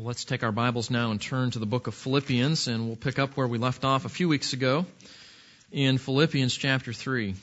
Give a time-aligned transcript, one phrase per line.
[0.00, 2.96] Well, let's take our Bibles now and turn to the book of Philippians, and we'll
[2.96, 4.86] pick up where we left off a few weeks ago
[5.70, 7.34] in Philippians chapter 3.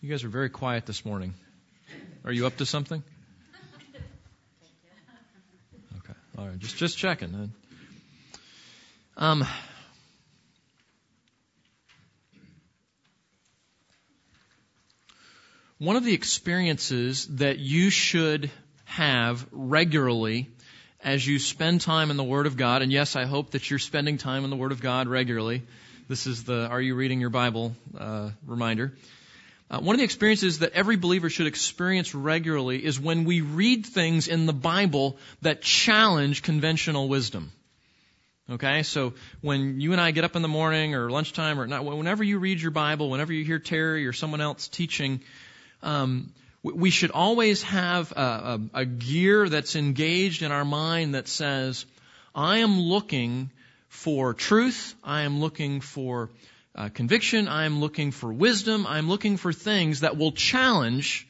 [0.00, 1.32] You guys are very quiet this morning.
[2.24, 3.04] Are you up to something?
[5.98, 6.14] Okay.
[6.38, 6.58] All right.
[6.58, 7.52] Just just checking.
[9.18, 9.46] Um,
[15.78, 18.50] one of the experiences that you should
[18.84, 20.50] have regularly
[21.02, 23.78] as you spend time in the Word of God, and yes, I hope that you're
[23.78, 25.62] spending time in the Word of God regularly.
[26.08, 28.92] This is the Are You Reading Your Bible uh, reminder.
[29.70, 33.86] Uh, one of the experiences that every believer should experience regularly is when we read
[33.86, 37.50] things in the Bible that challenge conventional wisdom.
[38.48, 41.84] Okay, so when you and I get up in the morning or lunchtime or not,
[41.84, 45.20] whenever you read your Bible, whenever you hear Terry or someone else teaching,
[45.82, 51.26] um, we should always have a, a, a gear that's engaged in our mind that
[51.26, 51.86] says,
[52.36, 53.50] I am looking
[53.88, 56.30] for truth, I am looking for
[56.76, 61.26] uh, conviction, I'm looking for wisdom, I'm looking for things that will challenge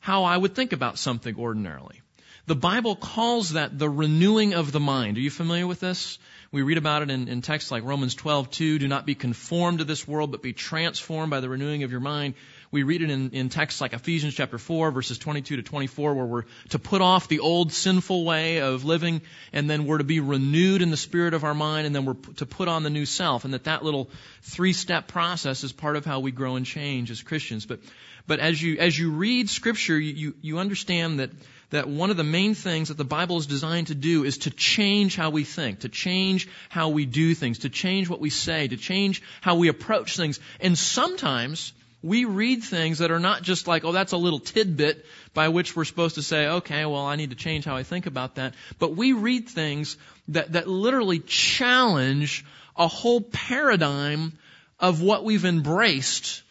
[0.00, 2.00] how I would think about something ordinarily.
[2.48, 5.18] The Bible calls that the renewing of the mind.
[5.18, 6.18] Are you familiar with this?
[6.50, 8.78] We read about it in, in texts like Romans 12:2.
[8.78, 12.00] Do not be conformed to this world, but be transformed by the renewing of your
[12.00, 12.32] mind.
[12.70, 16.24] We read it in, in texts like Ephesians chapter 4, verses 22 to 24, where
[16.24, 19.20] we're to put off the old sinful way of living,
[19.52, 22.14] and then we're to be renewed in the spirit of our mind, and then we're
[22.36, 24.08] to put on the new self, and that that little
[24.40, 27.66] three-step process is part of how we grow and change as Christians.
[27.66, 27.80] But,
[28.26, 31.30] but as you, as you read scripture, you, you understand that
[31.70, 34.50] that one of the main things that the Bible is designed to do is to
[34.50, 38.68] change how we think, to change how we do things, to change what we say,
[38.68, 40.40] to change how we approach things.
[40.60, 45.04] And sometimes we read things that are not just like, oh, that's a little tidbit
[45.34, 48.06] by which we're supposed to say, okay, well, I need to change how I think
[48.06, 48.54] about that.
[48.78, 49.96] But we read things
[50.28, 52.44] that, that literally challenge
[52.76, 54.32] a whole paradigm
[54.78, 56.42] of what we've embraced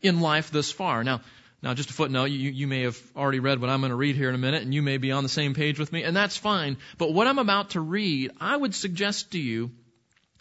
[0.00, 1.02] in life thus far.
[1.02, 1.22] Now,
[1.64, 4.16] now, just a footnote, you, you may have already read what I'm going to read
[4.16, 6.14] here in a minute, and you may be on the same page with me, and
[6.14, 6.76] that's fine.
[6.98, 9.70] But what I'm about to read, I would suggest to you,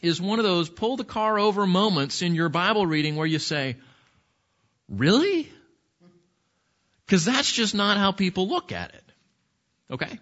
[0.01, 3.39] is one of those pull the car over moments in your Bible reading where you
[3.39, 3.77] say,
[4.89, 5.49] Really?
[7.05, 9.03] Because that's just not how people look at it.
[9.91, 10.19] Okay?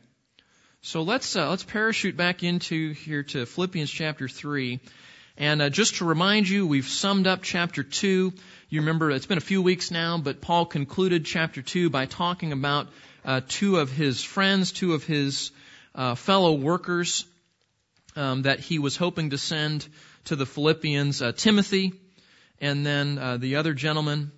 [0.81, 4.79] So let's uh, let's parachute back into here to Philippians chapter three,
[5.37, 8.33] and uh, just to remind you, we've summed up chapter two.
[8.69, 12.53] You remember it's been a few weeks now, but Paul concluded chapter 2 by talking
[12.53, 12.87] about
[13.25, 15.51] uh, two of his friends, two of his
[15.93, 17.25] uh, fellow workers
[18.15, 19.87] um, that he was hoping to send
[20.25, 21.93] to the Philippians, uh, Timothy,
[22.59, 24.31] and then uh, the other gentleman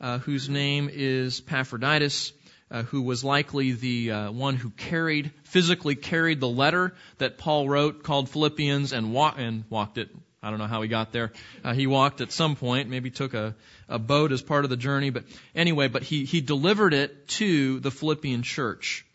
[0.00, 2.32] uh, whose name is Epaphroditus.
[2.70, 7.68] Uh, who was likely the uh, one who carried, physically carried the letter that Paul
[7.68, 10.08] wrote called Philippians and, wa- and walked it
[10.44, 11.32] I don't know how he got there.
[11.64, 13.54] Uh, he walked at some point, maybe took a,
[13.88, 15.24] a boat as part of the journey, but
[15.54, 19.06] anyway, but he, he delivered it to the Philippian church.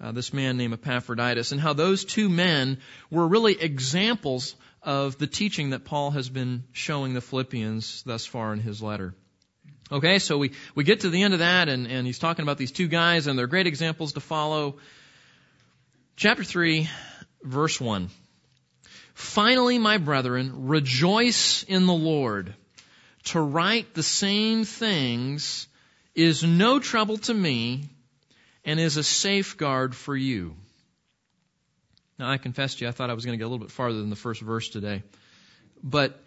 [0.00, 2.78] Uh, this man named Epaphroditus, and how those two men
[3.10, 8.54] were really examples of the teaching that Paul has been showing the Philippians thus far
[8.54, 9.14] in his letter.
[9.92, 12.56] Okay, so we, we get to the end of that, and, and he's talking about
[12.56, 14.76] these two guys, and they're great examples to follow.
[16.16, 16.88] Chapter 3,
[17.42, 18.08] verse 1.
[19.14, 22.54] Finally, my brethren, rejoice in the Lord.
[23.24, 25.68] To write the same things
[26.14, 27.88] is no trouble to me
[28.64, 30.56] and is a safeguard for you.
[32.18, 33.70] Now, I confess to you, I thought I was going to get a little bit
[33.70, 35.02] farther than the first verse today.
[35.82, 36.22] But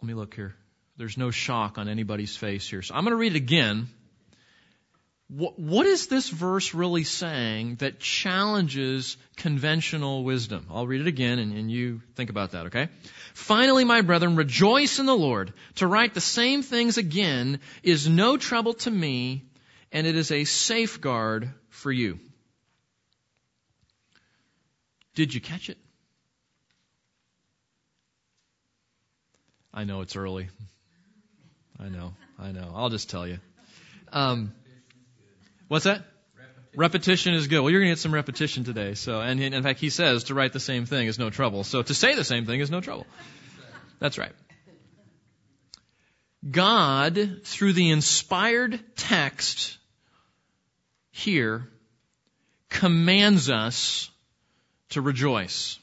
[0.00, 0.54] let me look here.
[0.96, 2.82] There's no shock on anybody's face here.
[2.82, 3.88] So I'm going to read it again
[5.30, 10.66] what is this verse really saying that challenges conventional wisdom?
[10.68, 12.88] I'll read it again and, and, you think about that, okay?
[13.32, 15.52] Finally, my brethren, rejoice in the Lord.
[15.76, 19.44] To write the same things again is no trouble to me,
[19.92, 22.18] and it is a safeguard for you.
[25.14, 25.78] Did you catch it?
[29.72, 30.48] I know it's early.
[31.78, 32.72] I know, I know.
[32.74, 33.38] I'll just tell you.
[34.12, 34.52] Um,
[35.70, 36.02] What's that?
[36.34, 36.80] Repetition.
[36.80, 37.60] repetition is good.
[37.60, 38.94] Well, you're going to get some repetition today.
[38.94, 41.62] So, and in fact, he says to write the same thing is no trouble.
[41.62, 43.06] So to say the same thing is no trouble.
[44.00, 44.32] That's right.
[46.50, 49.78] God, through the inspired text
[51.12, 51.68] here,
[52.68, 54.10] commands us
[54.88, 55.78] to rejoice.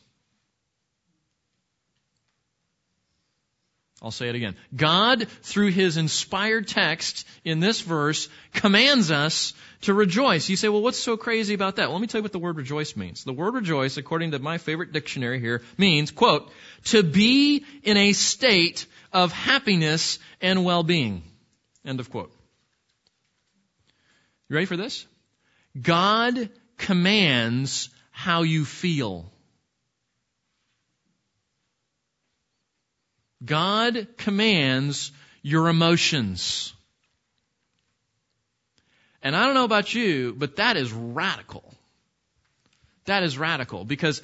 [4.01, 4.55] I'll say it again.
[4.75, 10.49] God, through His inspired text in this verse, commands us to rejoice.
[10.49, 11.87] You say, well, what's so crazy about that?
[11.87, 13.23] Well, let me tell you what the word rejoice means.
[13.23, 16.51] The word rejoice, according to my favorite dictionary here, means, quote,
[16.85, 21.23] to be in a state of happiness and well-being.
[21.83, 22.31] End of quote.
[24.49, 25.07] You ready for this?
[25.79, 29.31] God commands how you feel.
[33.47, 35.11] God commands
[35.41, 36.73] your emotions.
[39.23, 41.73] And I don't know about you, but that is radical.
[43.05, 44.21] That is radical because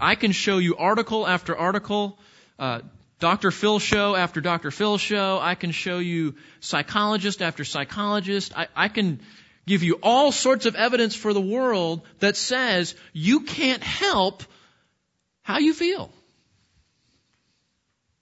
[0.00, 2.18] I can show you article after article,
[2.58, 2.80] uh,
[3.20, 3.50] Dr.
[3.50, 4.70] Phil show after Dr.
[4.70, 5.38] Phil show.
[5.40, 8.52] I can show you psychologist after psychologist.
[8.56, 9.20] I, I can
[9.66, 14.44] give you all sorts of evidence for the world that says you can't help
[15.42, 16.12] how you feel.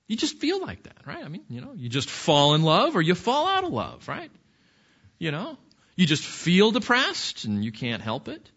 [0.09, 1.25] You just feel like that, right?
[1.25, 4.07] I mean, you know, you just fall in love or you fall out of love,
[4.09, 4.31] right?
[5.19, 5.59] You know,
[5.97, 8.51] you just feel depressed and you can't help it.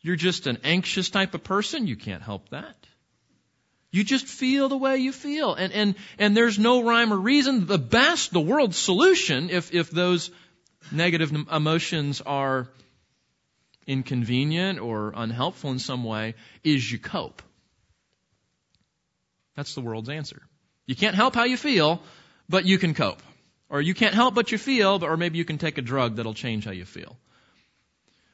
[0.00, 2.76] You're just an anxious type of person, you can't help that.
[3.90, 5.54] You just feel the way you feel.
[5.54, 7.66] And, and, and there's no rhyme or reason.
[7.66, 10.30] The best, the world's solution, if, if those
[10.92, 12.68] negative emotions are
[13.86, 17.42] inconvenient or unhelpful in some way, is you cope.
[19.56, 20.42] That's the world's answer.
[20.88, 22.00] You can't help how you feel,
[22.48, 23.22] but you can cope.
[23.68, 26.32] Or you can't help but you feel, or maybe you can take a drug that'll
[26.32, 27.18] change how you feel.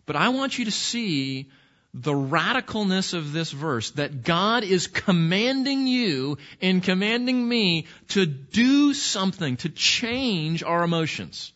[0.07, 1.51] But I want you to see
[1.93, 8.95] the radicalness of this verse that God is commanding you and commanding me to do
[8.95, 11.53] something, to change our emotions.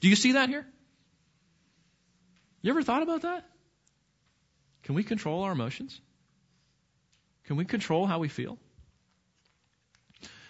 [0.00, 0.66] Do you see that here?
[2.60, 3.44] You ever thought about that?
[4.82, 6.00] Can we control our emotions?
[7.44, 8.58] Can we control how we feel?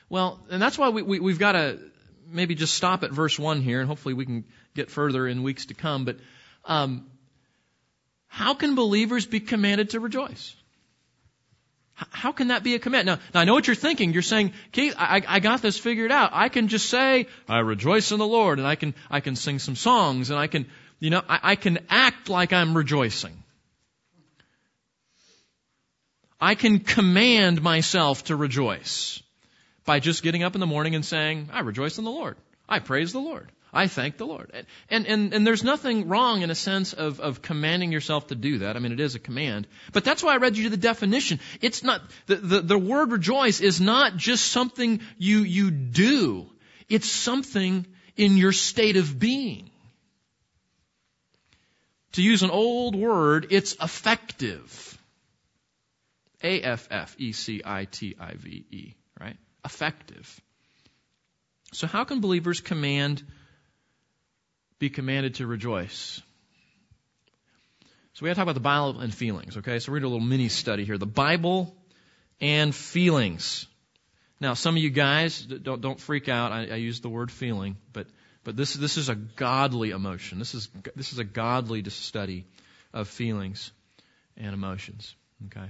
[0.09, 1.79] Well, and that's why we, we, we've got to
[2.29, 5.67] maybe just stop at verse 1 here, and hopefully we can get further in weeks
[5.67, 6.05] to come.
[6.05, 6.19] But
[6.65, 7.07] um,
[8.27, 10.55] how can believers be commanded to rejoice?
[11.95, 13.07] How can that be a command?
[13.07, 14.13] Now, now I know what you're thinking.
[14.13, 16.31] You're saying, Keith, I, I got this figured out.
[16.33, 19.61] I can just say, I rejoice in the Lord, and I can, I can sing
[19.61, 20.67] some songs, and I can,
[20.99, 23.45] you know, I, I can act like I'm rejoicing.
[26.41, 29.23] I can command myself to rejoice
[29.85, 32.37] by just getting up in the morning and saying, I rejoice in the Lord.
[32.69, 33.51] I praise the Lord.
[33.75, 34.53] I thank the Lord.
[34.89, 38.59] And, and, and there's nothing wrong in a sense of, of commanding yourself to do
[38.59, 38.77] that.
[38.77, 39.67] I mean, it is a command.
[39.93, 41.41] But that's why I read you the definition.
[41.61, 46.47] It's not, the, the, the word rejoice is not just something you, you do.
[46.89, 47.85] It's something
[48.17, 49.71] in your state of being.
[52.13, 54.97] To use an old word, it's affective.
[56.45, 56.85] A-F-F-E-C-I-T-I-V-E,
[58.87, 59.04] right?
[59.65, 60.41] Effective.
[61.73, 63.23] So how can believers command
[64.79, 66.21] be commanded to rejoice?
[68.15, 69.81] So we got to talk about the Bible and feelings, okay?
[69.81, 70.99] So we're going to do a little mini study here.
[70.99, 71.75] The Bible
[72.41, 73.67] and feelings.
[74.41, 76.53] Now, some of you guys don't don't freak out.
[76.53, 78.07] I, I use the word feeling, but
[78.45, 80.39] but this this is a godly emotion.
[80.39, 82.45] This is this is a godly study
[82.93, 83.73] of feelings
[84.37, 85.15] and emotions.
[85.47, 85.69] Okay.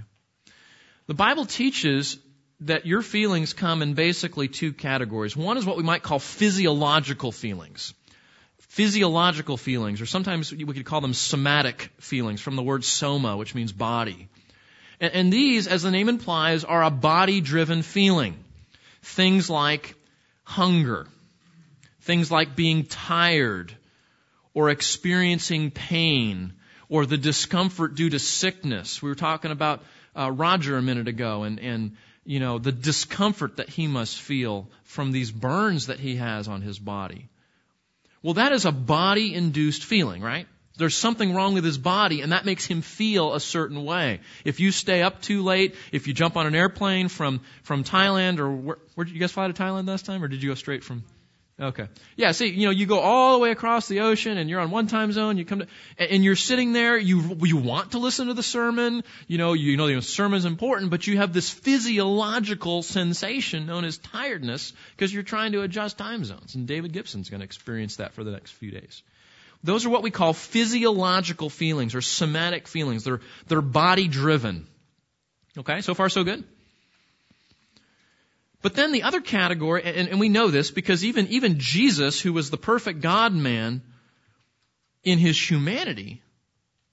[1.07, 2.17] The Bible teaches
[2.61, 5.35] that your feelings come in basically two categories.
[5.35, 7.93] One is what we might call physiological feelings.
[8.59, 13.55] Physiological feelings, or sometimes we could call them somatic feelings from the word soma, which
[13.55, 14.27] means body.
[14.99, 18.43] And, and these, as the name implies, are a body driven feeling.
[19.01, 19.95] Things like
[20.43, 21.07] hunger,
[22.01, 23.73] things like being tired,
[24.53, 26.53] or experiencing pain,
[26.89, 29.01] or the discomfort due to sickness.
[29.01, 29.83] We were talking about
[30.17, 34.67] uh, Roger a minute ago, and, and you know, the discomfort that he must feel
[34.83, 37.29] from these burns that he has on his body.
[38.23, 40.47] Well, that is a body induced feeling, right?
[40.77, 44.19] There's something wrong with his body and that makes him feel a certain way.
[44.43, 48.39] If you stay up too late, if you jump on an airplane from, from Thailand
[48.39, 50.55] or where, where did you guys fly to Thailand last time or did you go
[50.55, 51.03] straight from?
[51.57, 51.87] Okay.
[52.17, 54.71] Yeah, see, you know, you go all the way across the ocean and you're on
[54.71, 58.27] one time zone, you come to, and you're sitting there, you, you want to listen
[58.27, 62.83] to the sermon, you know, you know the sermon's important, but you have this physiological
[62.83, 66.55] sensation known as tiredness because you're trying to adjust time zones.
[66.55, 69.01] And David Gibson's going to experience that for the next few days.
[69.63, 73.05] Those are what we call physiological feelings or somatic feelings.
[73.05, 74.67] They're, they're body driven.
[75.57, 76.43] Okay, so far so good?
[78.65, 82.33] But then the other category, and, and we know this because even, even Jesus, who
[82.33, 83.83] was the perfect God man
[85.03, 86.23] in his humanity,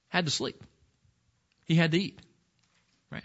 [0.08, 0.62] had to sleep.
[1.64, 2.20] He had to eat.
[3.10, 3.24] Right?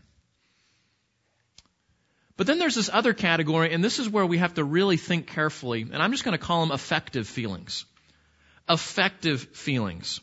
[2.38, 5.28] But then there's this other category, and this is where we have to really think
[5.28, 7.84] carefully, and I'm just going to call them affective feelings.
[8.70, 10.22] Affective feelings.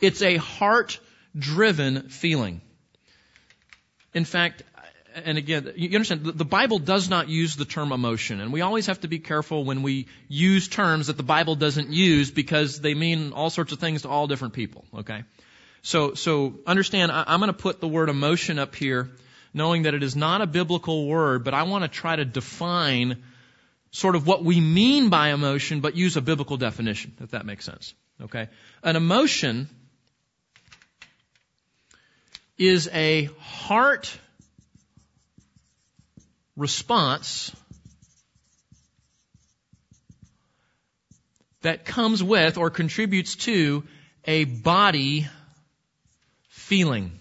[0.00, 1.00] It's a heart
[1.36, 2.60] driven feeling.
[4.14, 4.62] In fact,
[5.14, 8.86] and again, you understand, the Bible does not use the term emotion, and we always
[8.86, 12.94] have to be careful when we use terms that the Bible doesn't use because they
[12.94, 15.24] mean all sorts of things to all different people, okay?
[15.82, 19.10] So, so understand, I'm going to put the word emotion up here,
[19.54, 23.22] knowing that it is not a biblical word, but I want to try to define
[23.90, 27.64] sort of what we mean by emotion, but use a biblical definition, if that makes
[27.64, 28.48] sense, okay?
[28.82, 29.68] An emotion
[32.56, 34.16] is a heart
[36.60, 37.52] response
[41.62, 43.82] that comes with or contributes to
[44.24, 45.26] a body
[46.48, 47.12] feeling.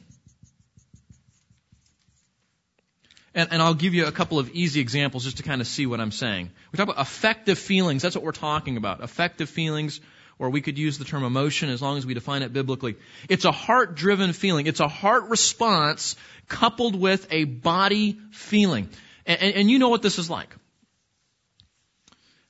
[3.34, 5.86] And, and, I'll give you a couple of easy examples just to kind of see
[5.86, 6.50] what I'm saying.
[6.72, 8.02] We talk about affective feelings.
[8.02, 9.02] That's what we're talking about.
[9.04, 10.02] Affective feelings,
[10.40, 12.96] or we could use the term emotion as long as we define it biblically.
[13.30, 14.68] It's a heart driven feeling.
[14.68, 16.16] It's a heart response
[16.48, 18.90] coupled with a body feeling.
[19.30, 20.50] And, and, you know what this is like.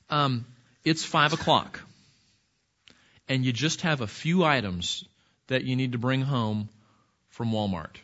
[0.09, 0.45] Um,
[0.85, 1.81] it's five o'clock,
[3.27, 5.03] and you just have a few items
[5.47, 6.69] that you need to bring home
[7.27, 7.97] from Walmart.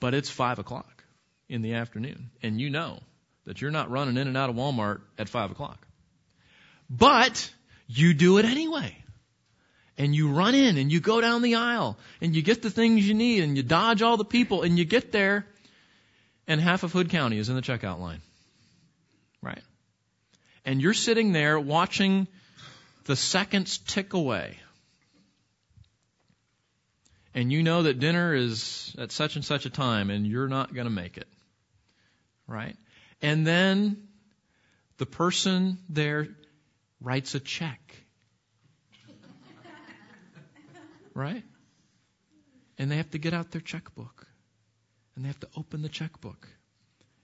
[0.00, 1.04] But it's five o'clock
[1.50, 2.98] in the afternoon, and you know
[3.44, 5.86] that you're not running in and out of Walmart at five o'clock.
[6.88, 7.50] But
[7.88, 8.96] you do it anyway.
[9.98, 13.06] And you run in and you go down the aisle and you get the things
[13.06, 15.44] you need and you dodge all the people and you get there
[16.48, 18.22] and half of Hood County is in the checkout line.
[19.42, 19.62] Right?
[20.64, 22.26] And you're sitting there watching
[23.04, 24.56] the seconds tick away.
[27.34, 30.74] And you know that dinner is at such and such a time and you're not
[30.74, 31.28] going to make it.
[32.46, 32.76] Right?
[33.20, 34.08] And then
[34.96, 36.28] the person there
[37.00, 37.80] writes a check.
[41.14, 41.44] Right?
[42.78, 44.27] And they have to get out their checkbook
[45.18, 46.46] and they have to open the checkbook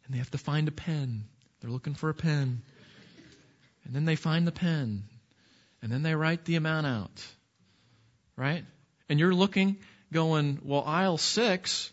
[0.04, 1.26] and they have to find a pen.
[1.60, 2.60] They're looking for a pen.
[3.84, 5.04] And then they find the pen
[5.80, 7.24] and then they write the amount out.
[8.36, 8.64] Right?
[9.08, 9.76] And you're looking,
[10.12, 11.92] going, well, aisle six,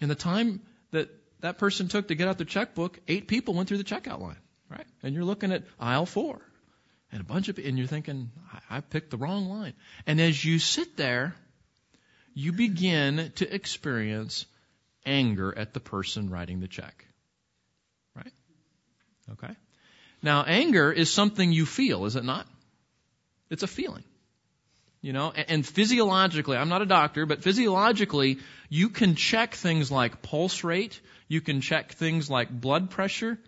[0.00, 0.62] in the time
[0.92, 4.22] that that person took to get out the checkbook, eight people went through the checkout
[4.22, 4.40] line.
[4.70, 4.86] Right?
[5.02, 6.40] And you're looking at aisle four
[7.12, 8.30] and a bunch of, and you're thinking,
[8.70, 9.74] I, I picked the wrong line.
[10.06, 11.34] And as you sit there,
[12.32, 14.46] you begin to experience
[15.06, 17.06] anger at the person writing the check.
[18.14, 18.32] Right?
[19.32, 19.54] Okay?
[20.22, 22.46] Now, anger is something you feel, is it not?
[23.48, 24.04] It's a feeling.
[25.00, 30.20] You know, and physiologically, I'm not a doctor, but physiologically, you can check things like
[30.20, 33.38] pulse rate, you can check things like blood pressure.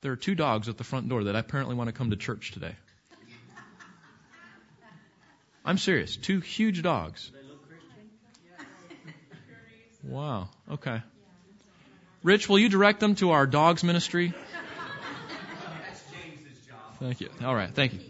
[0.00, 2.52] There are two dogs at the front door that apparently want to come to church
[2.52, 2.76] today.
[5.64, 6.16] I'm serious.
[6.16, 7.32] Two huge dogs.
[10.06, 10.48] Wow.
[10.70, 11.02] Okay.
[12.22, 14.32] Rich, will you direct them to our dogs ministry?
[17.00, 17.28] Thank you.
[17.44, 17.70] All right.
[17.70, 18.00] Thank you.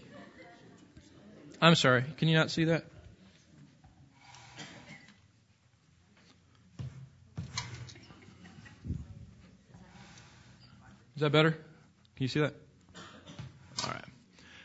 [1.61, 2.05] I'm sorry.
[2.19, 2.85] Can you not see that?
[11.17, 11.53] Is that better?
[11.53, 11.59] Can
[12.19, 12.53] you see that?
[13.85, 14.05] All right.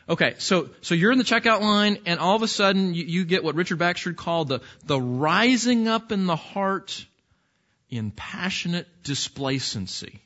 [0.08, 3.24] Okay, so so you're in the checkout line, and all of a sudden you, you
[3.24, 7.06] get what Richard Baxter called the the rising up in the heart
[7.92, 10.06] in passionate displacency.
[10.06, 10.20] Isn't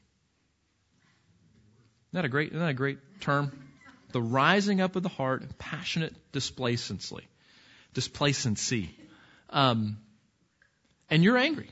[2.13, 3.51] that a great, isn't that a great term?
[4.13, 7.27] The rising up of the heart, passionate displacency.
[7.93, 8.97] Displacency.
[9.51, 9.99] Um,
[11.11, 11.69] and you're angry.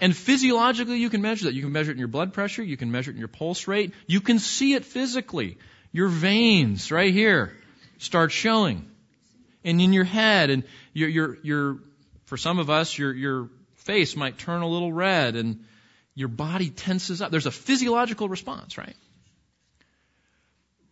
[0.00, 1.54] And physiologically, you can measure that.
[1.54, 2.62] You can measure it in your blood pressure.
[2.62, 3.92] You can measure it in your pulse rate.
[4.06, 5.58] You can see it physically.
[5.90, 7.52] Your veins right here
[7.98, 8.88] start showing.
[9.64, 11.78] And in your head, and your, your, your,
[12.26, 13.48] for some of us, your, your
[13.82, 15.64] face might turn a little red and
[16.14, 17.30] your body tenses up.
[17.30, 18.96] There's a physiological response, right?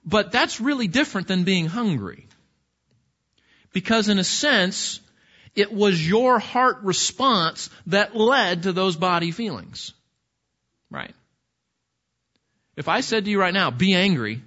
[0.04, 2.26] But that's really different than being hungry.
[3.72, 5.00] Because in a sense,
[5.54, 9.92] it was your heart response that led to those body feelings.
[10.90, 11.14] Right?
[12.76, 14.40] If I said to you right now, be angry,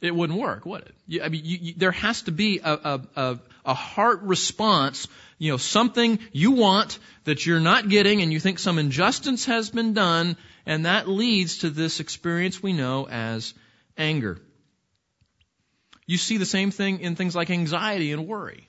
[0.00, 0.94] it wouldn't work, would it?
[1.06, 5.08] You, I mean, you, you, there has to be a, a, a, a heart response
[5.38, 9.70] you know, something you want that you're not getting and you think some injustice has
[9.70, 13.52] been done, and that leads to this experience we know as
[13.98, 14.38] anger.
[16.06, 18.68] You see the same thing in things like anxiety and worry.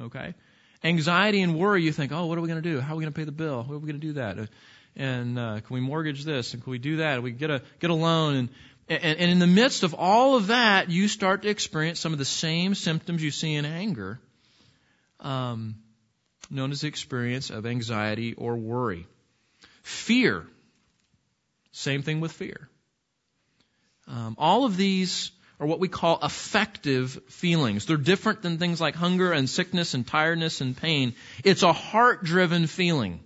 [0.00, 0.34] Okay?
[0.82, 2.80] Anxiety and worry, you think, oh, what are we going to do?
[2.80, 3.62] How are we going to pay the bill?
[3.62, 4.48] How are we going to do that?
[4.96, 6.54] And uh, can we mortgage this?
[6.54, 7.22] And can we do that?
[7.22, 8.34] we get a get a loan?
[8.34, 8.48] And,
[8.88, 12.18] and and in the midst of all of that, you start to experience some of
[12.18, 14.18] the same symptoms you see in anger,
[15.20, 15.76] um,
[16.50, 19.06] known as the experience of anxiety or worry.
[19.82, 20.46] Fear.
[21.72, 22.68] Same thing with fear.
[24.08, 27.86] Um, all of these are what we call affective feelings.
[27.86, 31.14] They're different than things like hunger and sickness and tiredness and pain.
[31.44, 33.20] It's a heart driven feeling.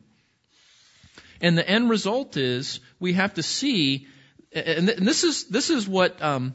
[1.41, 4.09] And the end result is we have to see,
[4.53, 6.55] and this is, this is what, um,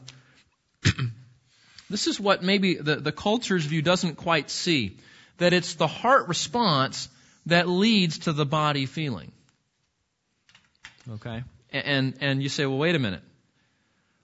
[1.90, 4.98] this is what maybe the, the culture's view doesn't quite see.
[5.40, 7.08] That it's the heart response
[7.46, 9.32] that leads to the body feeling.
[11.10, 11.42] Okay?
[11.72, 13.22] And, and you say, well, wait a minute.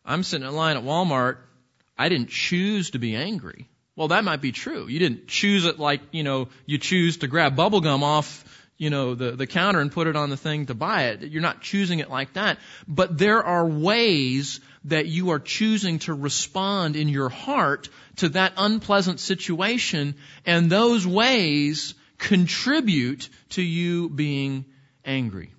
[0.05, 1.39] I'm sitting in line at Walmart.
[1.99, 3.69] I didn't choose to be angry.
[3.97, 4.87] Well, that might be true.
[4.89, 8.45] You didn't choose it like, you know, you choose to grab bubble gum off,
[8.77, 11.23] you know, the, the counter and put it on the thing to buy it.
[11.23, 12.59] You're not choosing it like that.
[12.87, 18.55] But there are ways that you are choosing to respond in your heart to that
[18.57, 20.15] unpleasant situation,
[20.45, 24.65] and those ways contribute to you being
[25.05, 25.53] angry.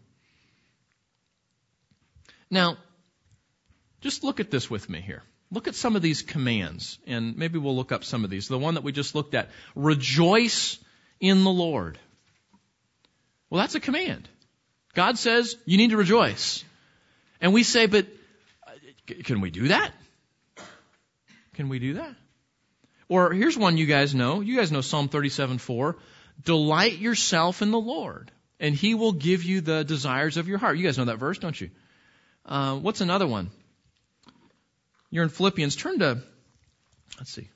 [2.50, 2.77] Now,
[4.01, 5.24] just look at this with me here.
[5.51, 8.48] Look at some of these commands, and maybe we'll look up some of these.
[8.48, 10.77] The one that we just looked at rejoice
[11.19, 11.98] in the Lord.
[13.50, 14.27] Well, that's a command.
[14.93, 16.63] God says you need to rejoice.
[17.39, 18.07] And we say, but
[19.07, 19.91] can we do that?
[21.53, 22.15] Can we do that?
[23.09, 24.41] Or here's one you guys know.
[24.41, 25.97] You guys know Psalm 37 4.
[26.43, 30.77] Delight yourself in the Lord, and he will give you the desires of your heart.
[30.77, 31.71] You guys know that verse, don't you?
[32.45, 33.49] Uh, what's another one?
[35.09, 35.75] You're in Philippians.
[35.75, 36.21] Turn to,
[37.17, 37.49] let's see.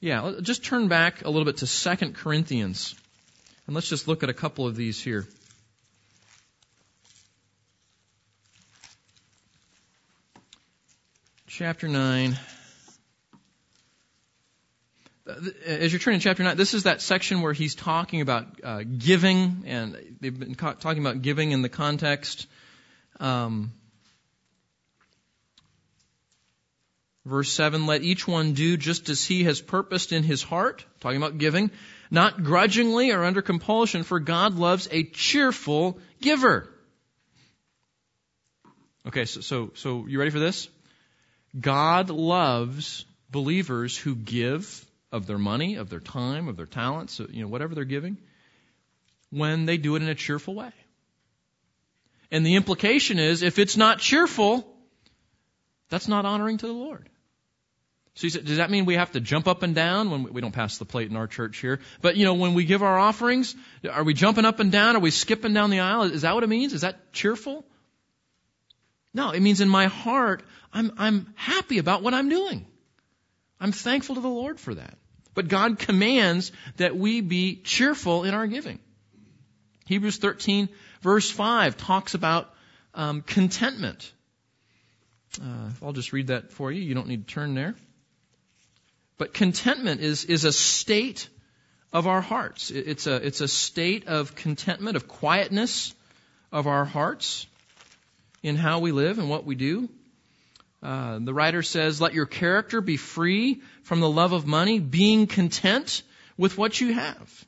[0.00, 2.94] Yeah, just turn back a little bit to Second Corinthians.
[3.66, 5.26] And let's just look at a couple of these here.
[11.58, 12.36] Chapter 9.
[15.64, 18.82] As you're turning to chapter 9, this is that section where he's talking about uh,
[18.82, 22.46] giving, and they've been talking about giving in the context.
[23.20, 23.72] Um,
[27.24, 31.16] Verse 7, let each one do just as he has purposed in his heart, talking
[31.16, 31.70] about giving,
[32.10, 36.68] not grudgingly or under compulsion, for God loves a cheerful giver.
[39.06, 40.68] Okay, so, so, so you ready for this?
[41.58, 47.42] God loves believers who give of their money, of their time, of their talents, you
[47.42, 48.18] know, whatever they're giving,
[49.30, 50.72] when they do it in a cheerful way.
[52.30, 54.66] And the implication is, if it's not cheerful,
[55.88, 57.08] that's not honoring to the Lord.
[58.14, 60.40] So said, does that mean we have to jump up and down when we, we
[60.40, 61.80] don't pass the plate in our church here?
[62.00, 63.54] But you know, when we give our offerings,
[63.90, 64.96] are we jumping up and down?
[64.96, 66.04] Are we skipping down the aisle?
[66.04, 66.72] Is that what it means?
[66.72, 67.64] Is that cheerful?
[69.12, 70.42] No, it means in my heart,
[70.76, 72.66] I'm, I'm happy about what I'm doing.
[73.58, 74.98] I'm thankful to the Lord for that.
[75.32, 78.78] But God commands that we be cheerful in our giving.
[79.86, 80.68] Hebrews 13
[81.00, 82.52] verse 5 talks about
[82.92, 84.12] um, contentment.
[85.42, 86.82] Uh, I'll just read that for you.
[86.82, 87.74] You don't need to turn there.
[89.16, 91.26] But contentment is, is a state
[91.90, 92.70] of our hearts.
[92.70, 95.94] It's a, it's a state of contentment, of quietness
[96.52, 97.46] of our hearts
[98.42, 99.88] in how we live and what we do.
[100.82, 105.26] Uh, the writer says, let your character be free from the love of money, being
[105.26, 106.02] content
[106.36, 107.46] with what you have.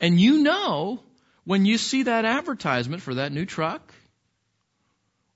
[0.00, 1.00] And you know
[1.44, 3.92] when you see that advertisement for that new truck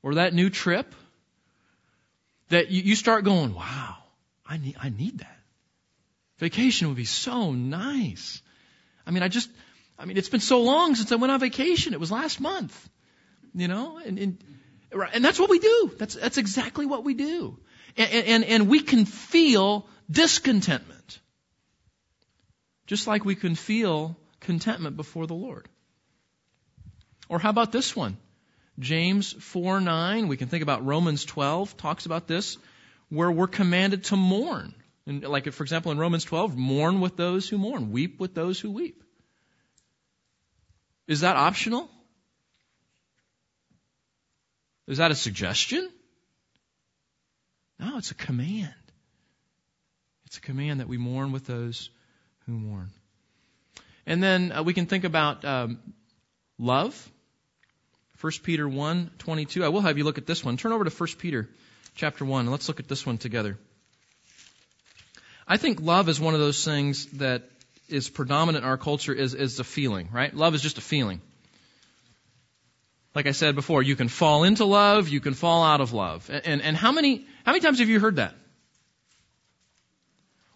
[0.03, 0.95] or that new trip
[2.49, 3.97] that you, you start going, wow,
[4.47, 5.39] I need, I need that.
[6.39, 8.43] Vacation would be so nice.
[9.07, 9.49] I mean, I just,
[9.99, 11.95] I mean, it's been so long since I went on vacation.
[11.95, 12.89] It was last month,
[13.55, 14.39] you know, and, and,
[14.93, 15.93] and that's what we do.
[15.99, 17.59] That's, that's exactly what we do.
[17.97, 21.21] And, and, and we can feel discontentment.
[22.87, 25.69] Just like we can feel contentment before the Lord.
[27.29, 28.19] Or how about this one?
[28.79, 32.59] James 4 9, we can think about Romans 12, talks about this,
[33.09, 34.75] where we're commanded to mourn.
[35.07, 38.59] And like, for example, in Romans 12, mourn with those who mourn, weep with those
[38.59, 39.03] who weep.
[41.07, 41.91] Is that optional?
[44.87, 45.89] Is that a suggestion?
[47.79, 48.75] No, it's a command.
[50.27, 51.91] It's a command that we mourn with those
[52.47, 52.91] who mourn.
[54.07, 55.79] And then uh, we can think about um,
[56.59, 57.11] love.
[58.21, 59.65] 1 Peter 1, 22.
[59.65, 60.57] I will have you look at this one.
[60.57, 61.49] Turn over to 1 Peter
[61.95, 63.59] chapter 1, and let's look at this one together.
[65.47, 67.43] I think love is one of those things that
[67.89, 70.35] is predominant in our culture is, is a feeling, right?
[70.35, 71.21] Love is just a feeling.
[73.15, 76.31] Like I said before, you can fall into love, you can fall out of love.
[76.31, 78.35] And, and, how many, how many times have you heard that?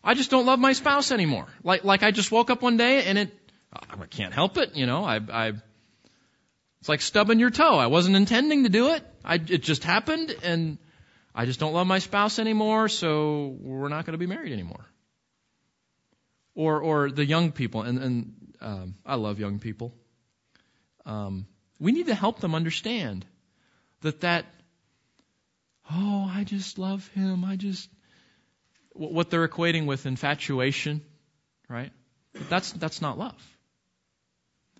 [0.02, 1.46] I just don't love my spouse anymore.
[1.62, 3.36] Like, like I just woke up one day and it,
[3.72, 5.52] I can't help it, you know, I, I,
[6.80, 7.76] it's like stubbing your toe.
[7.76, 9.04] I wasn't intending to do it.
[9.24, 10.78] I, it just happened and
[11.34, 14.86] I just don't love my spouse anymore, so we're not going to be married anymore.
[16.54, 19.92] Or, or the young people, and, and um, I love young people.
[21.04, 21.46] Um,
[21.78, 23.26] we need to help them understand
[24.02, 24.46] that that,
[25.90, 27.44] oh, I just love him.
[27.44, 27.88] I just,
[28.92, 31.02] what they're equating with infatuation,
[31.68, 31.92] right?
[32.48, 33.34] That's, that's not love.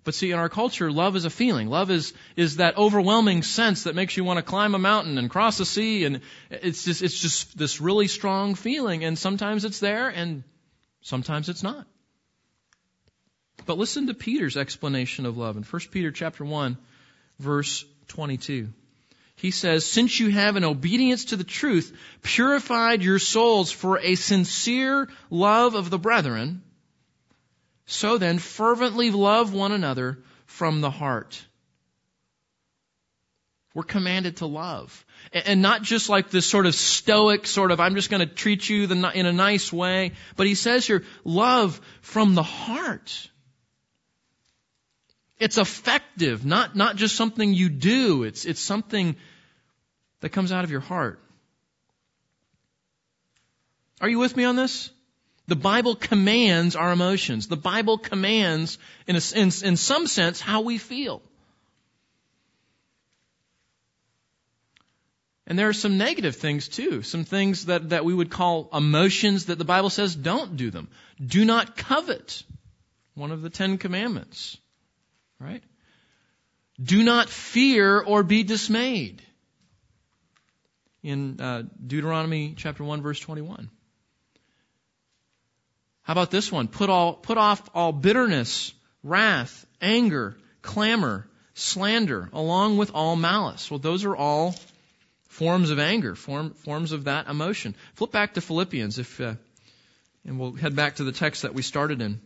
[0.04, 1.68] But see, in our culture, love is a feeling.
[1.68, 5.28] Love is, is that overwhelming sense that makes you want to climb a mountain and
[5.28, 6.04] cross a sea.
[6.04, 9.04] And it's just, it's just this really strong feeling.
[9.04, 10.44] And sometimes it's there and
[11.00, 11.88] sometimes it's not.
[13.64, 16.76] But listen to Peter's explanation of love in 1 Peter chapter 1
[17.38, 18.68] verse 22.
[19.36, 24.14] He says, since you have in obedience to the truth purified your souls for a
[24.14, 26.62] sincere love of the brethren,
[27.86, 31.44] so then, fervently love one another from the heart.
[33.74, 35.04] We're commanded to love.
[35.32, 38.68] And not just like this sort of stoic sort of, I'm just going to treat
[38.68, 40.12] you in a nice way.
[40.34, 43.28] But he says here, love from the heart.
[45.38, 48.22] It's affective, not, not just something you do.
[48.22, 49.16] It's, it's something
[50.20, 51.20] that comes out of your heart.
[54.01, 54.90] Are you with me on this?
[55.46, 57.49] The Bible commands our emotions.
[57.49, 61.22] The Bible commands, in, a, in, in some sense, how we feel.
[65.46, 67.03] And there are some negative things too.
[67.03, 70.88] Some things that, that we would call emotions that the Bible says don't do them.
[71.25, 72.42] Do not covet.
[73.14, 74.59] One of the Ten Commandments.
[75.38, 75.62] Right?
[76.83, 79.22] Do not fear or be dismayed.
[81.03, 83.70] In uh, Deuteronomy chapter 1 verse 21.
[86.03, 86.68] How about this one?
[86.68, 88.72] Put all, put off all bitterness,
[89.03, 93.70] wrath, anger, clamor, slander, along with all malice.
[93.70, 94.55] Well, those are all
[95.29, 97.75] forms of anger, form, forms of that emotion.
[97.94, 99.35] Flip back to Philippians if, uh,
[100.25, 102.20] and we'll head back to the text that we started in.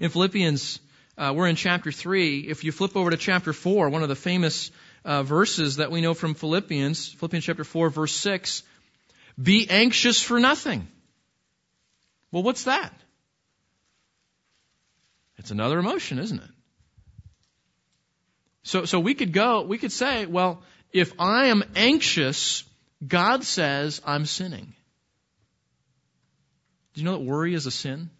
[0.00, 0.80] In Philippians,
[1.22, 2.40] uh, we're in chapter 3.
[2.40, 4.72] If you flip over to chapter 4, one of the famous
[5.04, 8.64] uh, verses that we know from Philippians, Philippians chapter 4, verse 6,
[9.40, 10.88] be anxious for nothing.
[12.32, 12.92] Well, what's that?
[15.38, 16.50] It's another emotion, isn't it?
[18.64, 22.64] So, so we could go, we could say, well, if I am anxious,
[23.06, 24.74] God says I'm sinning.
[26.94, 28.10] Do you know that worry is a sin?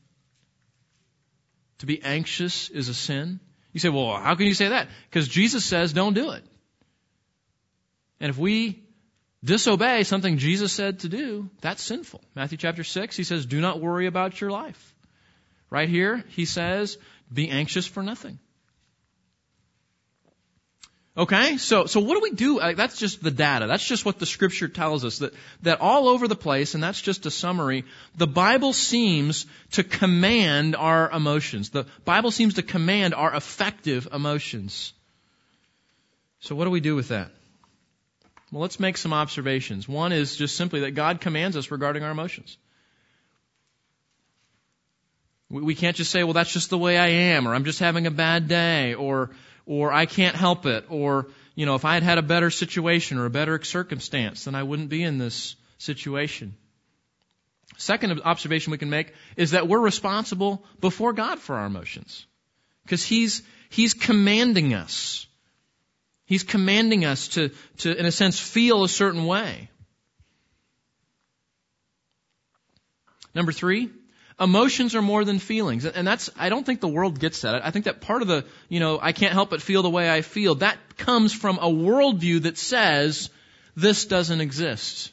[1.82, 3.40] To be anxious is a sin?
[3.72, 4.86] You say, well, how can you say that?
[5.10, 6.44] Because Jesus says don't do it.
[8.20, 8.84] And if we
[9.42, 12.22] disobey something Jesus said to do, that's sinful.
[12.36, 14.94] Matthew chapter 6, he says, do not worry about your life.
[15.70, 16.98] Right here, he says,
[17.32, 18.38] be anxious for nothing.
[21.14, 22.58] Okay, so so what do we do?
[22.74, 23.66] That's just the data.
[23.66, 27.02] That's just what the scripture tells us that that all over the place, and that's
[27.02, 27.84] just a summary.
[28.16, 31.68] The Bible seems to command our emotions.
[31.68, 34.94] The Bible seems to command our affective emotions.
[36.40, 37.30] So what do we do with that?
[38.50, 39.86] Well, let's make some observations.
[39.86, 42.56] One is just simply that God commands us regarding our emotions.
[45.50, 48.06] We can't just say, well, that's just the way I am, or I'm just having
[48.06, 49.30] a bad day, or,
[49.66, 53.18] or I can't help it, or, you know, if I had had a better situation
[53.18, 56.54] or a better circumstance, then I wouldn't be in this situation.
[57.76, 62.26] Second observation we can make is that we're responsible before God for our emotions.
[62.84, 65.26] Because He's, He's commanding us.
[66.26, 69.68] He's commanding us to, to, in a sense, feel a certain way.
[73.34, 73.90] Number three,
[74.42, 75.86] emotions are more than feelings.
[75.86, 77.64] And that's, I don't think the world gets that.
[77.64, 80.10] I think that part of the, you know, I can't help but feel the way
[80.10, 83.30] I feel, that comes from a worldview that says
[83.76, 85.11] this doesn't exist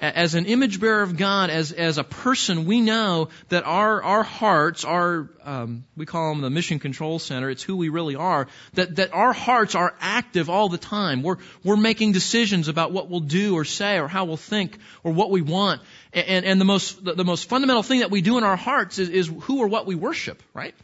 [0.00, 4.22] as an image bearer of God, as, as a person, we know that our, our
[4.22, 8.46] hearts, our, um, we call them the mission control center, it's who we really are,
[8.74, 11.24] that, that our hearts are active all the time.
[11.24, 15.10] We're, we're making decisions about what we'll do or say or how we'll think or
[15.10, 15.82] what we want.
[16.12, 19.00] And, and the most, the, the most fundamental thing that we do in our hearts
[19.00, 20.76] is, is who or what we worship, right?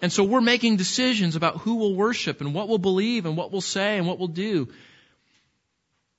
[0.00, 3.52] And so we're making decisions about who we'll worship and what we'll believe and what
[3.52, 4.68] we'll say and what we'll do.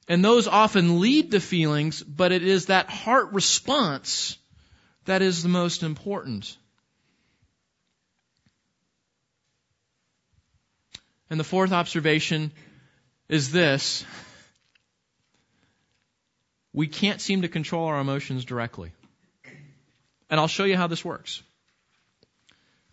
[0.07, 4.37] And those often lead to feelings, but it is that heart response
[5.05, 6.57] that is the most important.
[11.29, 12.51] And the fourth observation
[13.29, 14.05] is this.
[16.73, 18.91] We can't seem to control our emotions directly.
[20.29, 21.41] And I'll show you how this works.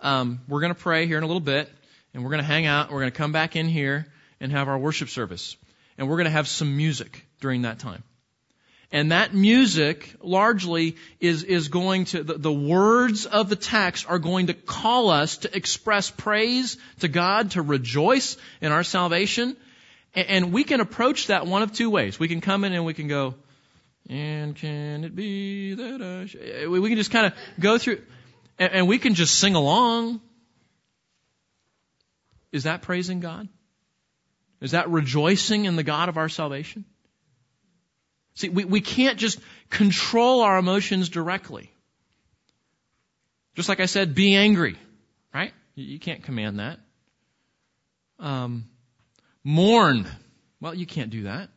[0.00, 1.68] Um, we're going to pray here in a little bit,
[2.14, 2.90] and we're going to hang out.
[2.90, 4.06] We're going to come back in here
[4.40, 5.56] and have our worship service.
[5.98, 8.04] And we're going to have some music during that time.
[8.90, 14.18] And that music largely is, is going to, the, the, words of the text are
[14.18, 19.56] going to call us to express praise to God, to rejoice in our salvation.
[20.14, 22.18] And, and we can approach that one of two ways.
[22.18, 23.34] We can come in and we can go,
[24.08, 26.36] and can it be that I, sh-?
[26.40, 28.00] Eh, we can just kind of go through,
[28.58, 30.22] and, and we can just sing along.
[32.52, 33.48] Is that praising God?
[34.60, 36.84] Is that rejoicing in the God of our salvation?
[38.34, 39.40] See, we, we can't just
[39.70, 41.72] control our emotions directly.
[43.54, 44.76] Just like I said, be angry,
[45.34, 45.52] right?
[45.74, 46.78] You, can't command that.
[48.20, 48.68] Um,
[49.42, 50.06] mourn.
[50.60, 51.50] Well, you can't do that.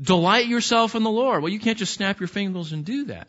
[0.00, 1.42] Delight yourself in the Lord.
[1.42, 3.28] Well, you can't just snap your fingers and do that.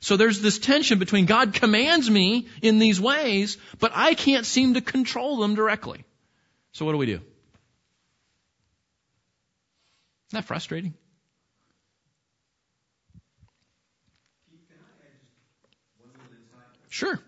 [0.00, 4.74] So there's this tension between God commands me in these ways, but I can't seem
[4.74, 6.04] to control them directly.
[6.72, 7.20] So what do we do?
[10.32, 10.94] Isn't that frustrating?
[16.88, 17.20] Sure.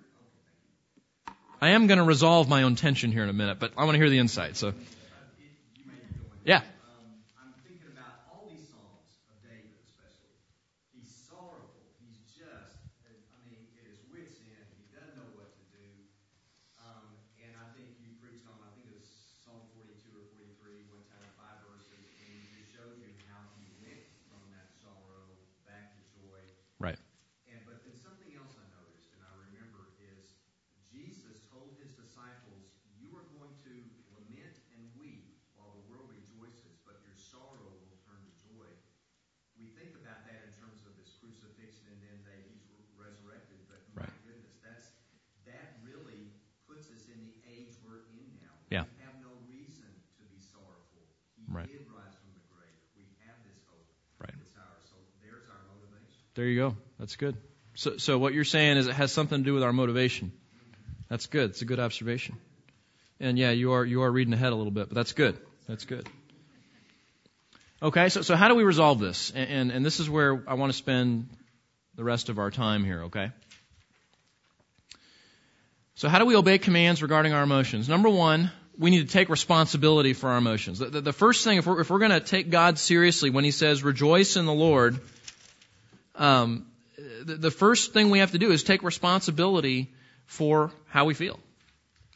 [1.61, 3.97] I am going to resolve my own tension here in a minute, but I want
[3.97, 4.57] to hear the insight.
[4.57, 4.73] So,
[6.47, 6.63] yeah.
[56.35, 56.77] There you go.
[56.99, 57.37] That's good.
[57.75, 60.33] So, so what you're saying is it has something to do with our motivation.
[61.09, 61.51] That's good.
[61.51, 62.37] It's a good observation.
[63.21, 65.39] And yeah, you are you are reading ahead a little bit, but that's good.
[65.69, 66.09] That's good.
[67.83, 69.33] Okay, so so how do we resolve this?
[69.35, 71.29] And and, and this is where I want to spend
[71.95, 73.05] the rest of our time here.
[73.05, 73.31] Okay.
[75.97, 77.89] So how do we obey commands regarding our emotions?
[77.89, 80.81] Number one, we need to take responsibility for our emotions.
[80.81, 83.45] The, the, the first thing, if we're, if we're going to take God seriously when
[83.45, 85.01] He says, rejoice in the Lord,
[86.15, 89.93] um, the, the, first thing we have to do is take responsibility
[90.27, 91.39] for how we feel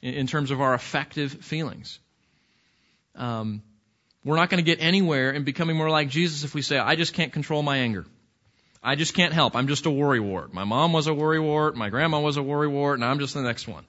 [0.03, 1.99] in, in terms of our affective feelings.
[3.15, 3.63] Um,
[4.25, 6.97] we're not going to get anywhere in becoming more like Jesus if we say, I
[6.97, 8.05] just can't control my anger.
[8.83, 9.57] I just can't help.
[9.57, 10.53] I'm just a worrywart.
[10.53, 11.75] My mom was a worrywart.
[11.75, 13.85] My grandma was a worrywart, and I'm just the next one.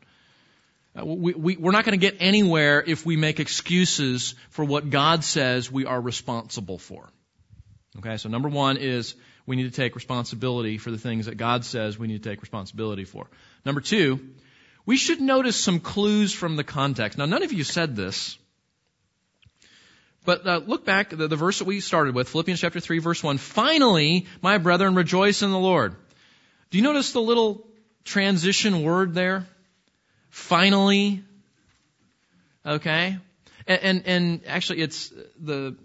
[1.00, 4.90] Uh, we, we, we're not going to get anywhere if we make excuses for what
[4.90, 7.08] God says we are responsible for.
[8.00, 11.66] Okay, so number one is we need to take responsibility for the things that God
[11.66, 13.28] says we need to take responsibility for.
[13.66, 14.20] Number two,
[14.86, 17.18] we should notice some clues from the context.
[17.18, 18.38] Now, none of you said this,
[20.26, 23.24] but uh, look back the, the verse that we started with, Philippians chapter three, verse
[23.24, 23.38] one.
[23.38, 25.96] Finally, my brethren, rejoice in the Lord.
[26.70, 27.68] Do you notice the little
[28.04, 29.48] transition word there?
[30.30, 31.24] Finally.
[32.66, 33.18] Okay,
[33.66, 35.76] and and, and actually, it's the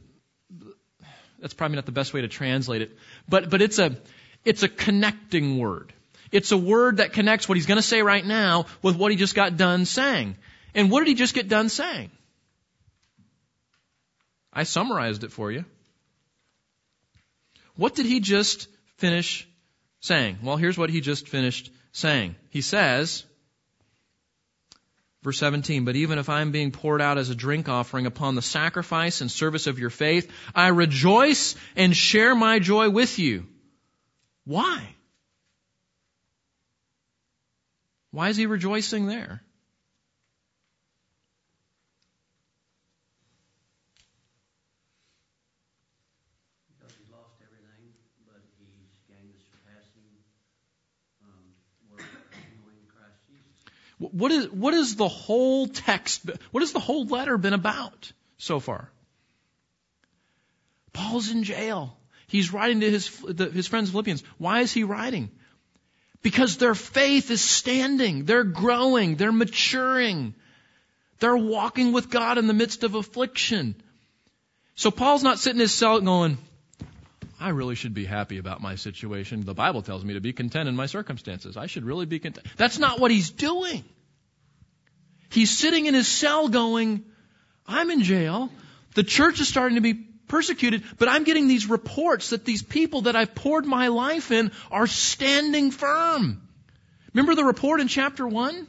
[1.38, 2.98] that's probably not the best way to translate it.
[3.28, 3.96] But, but it's a,
[4.44, 5.92] it's a connecting word.
[6.30, 9.16] It's a word that connects what he's going to say right now with what he
[9.16, 10.36] just got done saying.
[10.74, 12.10] And what did he just get done saying?
[14.52, 15.64] I summarized it for you.
[17.76, 19.48] What did he just finish
[20.00, 20.38] saying?
[20.42, 22.36] Well, here's what he just finished saying.
[22.50, 23.24] He says,
[25.24, 28.34] Verse 17, but even if I am being poured out as a drink offering upon
[28.34, 33.46] the sacrifice and service of your faith, I rejoice and share my joy with you.
[34.44, 34.94] Why?
[38.10, 39.40] Why is he rejoicing there?
[54.12, 58.60] What is, what is the whole text, what has the whole letter been about so
[58.60, 58.90] far?
[60.92, 61.96] Paul's in jail.
[62.26, 64.22] He's writing to his, the, his friends Philippians.
[64.38, 65.30] Why is he writing?
[66.22, 68.24] Because their faith is standing.
[68.24, 69.16] They're growing.
[69.16, 70.34] They're maturing.
[71.18, 73.74] They're walking with God in the midst of affliction.
[74.74, 76.38] So Paul's not sitting in his cell going,
[77.38, 79.44] I really should be happy about my situation.
[79.44, 81.56] The Bible tells me to be content in my circumstances.
[81.56, 82.46] I should really be content.
[82.56, 83.84] That's not what he's doing.
[85.34, 87.04] He's sitting in his cell going,
[87.66, 88.50] I'm in jail.
[88.94, 89.94] The church is starting to be
[90.28, 94.52] persecuted, but I'm getting these reports that these people that I've poured my life in
[94.70, 96.40] are standing firm.
[97.12, 98.68] Remember the report in chapter 1?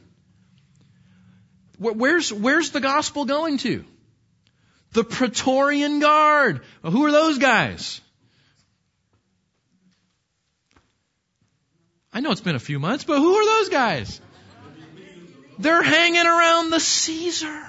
[1.78, 3.84] Where's, where's the gospel going to?
[4.90, 6.62] The Praetorian Guard.
[6.82, 8.00] Well, who are those guys?
[12.12, 14.20] I know it's been a few months, but who are those guys?
[15.58, 17.62] They're hanging around the Caesar.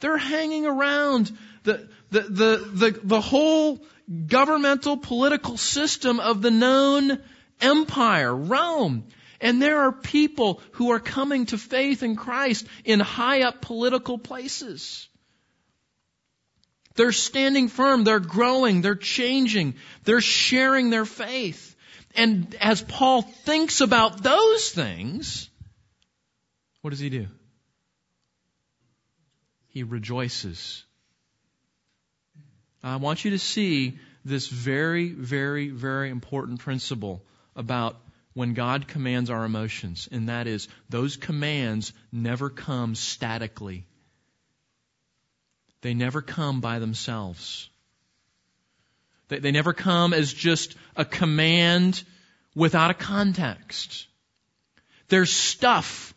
[0.00, 3.84] They're hanging around the, the, the, the, the whole
[4.26, 7.18] governmental political system of the known
[7.60, 9.04] empire, Rome.
[9.40, 14.18] And there are people who are coming to faith in Christ in high up political
[14.18, 15.08] places.
[16.94, 21.76] They're standing firm, they're growing, they're changing, they're sharing their faith.
[22.16, 25.48] And as Paul thinks about those things,
[26.82, 27.26] what does he do?
[29.68, 30.84] He rejoices.
[32.82, 37.22] I want you to see this very, very, very important principle
[37.56, 37.96] about
[38.34, 43.84] when God commands our emotions, and that is those commands never come statically.
[45.80, 47.68] They never come by themselves.
[49.28, 52.02] They, they never come as just a command
[52.54, 54.06] without a context.
[55.08, 56.14] There's stuff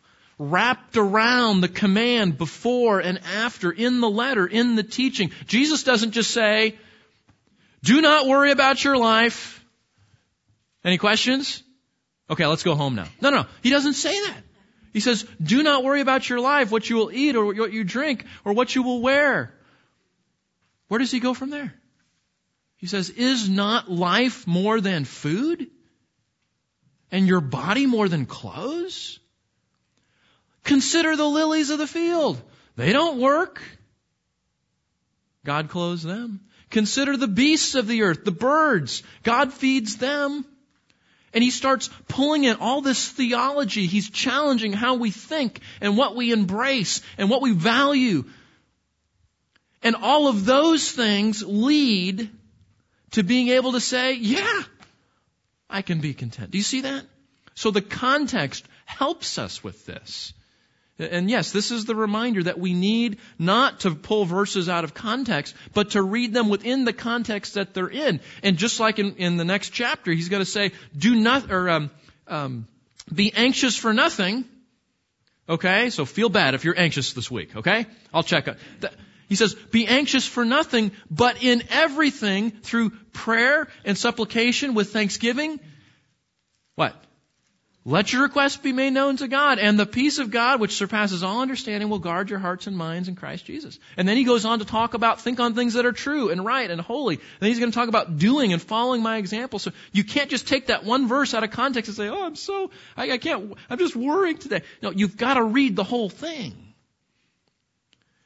[0.50, 5.30] wrapped around the command before and after in the letter, in the teaching.
[5.46, 6.76] Jesus doesn't just say,
[7.82, 9.64] do not worry about your life.
[10.84, 11.62] Any questions?
[12.28, 13.06] Okay, let's go home now.
[13.20, 13.46] No, no, no.
[13.62, 14.42] he doesn't say that.
[14.92, 17.84] He says, do not worry about your life, what you will eat or what you
[17.84, 19.54] drink or what you will wear.
[20.88, 21.72] Where does he go from there?
[22.76, 25.68] He says, is not life more than food?
[27.10, 29.20] And your body more than clothes?
[30.64, 32.40] Consider the lilies of the field.
[32.76, 33.62] They don't work.
[35.44, 36.40] God clothes them.
[36.70, 39.02] Consider the beasts of the earth, the birds.
[39.22, 40.44] God feeds them.
[41.34, 43.86] And he starts pulling in all this theology.
[43.86, 48.24] He's challenging how we think and what we embrace and what we value.
[49.82, 52.30] And all of those things lead
[53.12, 54.62] to being able to say, yeah,
[55.68, 56.50] I can be content.
[56.50, 57.04] Do you see that?
[57.54, 60.32] So the context helps us with this.
[60.98, 64.92] And yes, this is the reminder that we need not to pull verses out of
[64.92, 68.20] context, but to read them within the context that they're in.
[68.42, 71.70] And just like in, in the next chapter, he's going to say, "Do not or
[71.70, 71.90] um,
[72.28, 72.68] um,
[73.12, 74.44] be anxious for nothing."
[75.48, 77.56] Okay, so feel bad if you're anxious this week.
[77.56, 78.48] Okay, I'll check.
[79.28, 85.58] He says, "Be anxious for nothing, but in everything through prayer and supplication with thanksgiving."
[86.74, 86.94] What?
[87.84, 91.24] Let your requests be made known to God, and the peace of God, which surpasses
[91.24, 93.76] all understanding, will guard your hearts and minds in Christ Jesus.
[93.96, 96.44] And then he goes on to talk about think on things that are true and
[96.44, 97.16] right and holy.
[97.16, 99.58] And then he's going to talk about doing and following my example.
[99.58, 102.36] So you can't just take that one verse out of context and say, "Oh, I'm
[102.36, 103.54] so I, I can't.
[103.68, 106.54] I'm just worrying today." No, you've got to read the whole thing.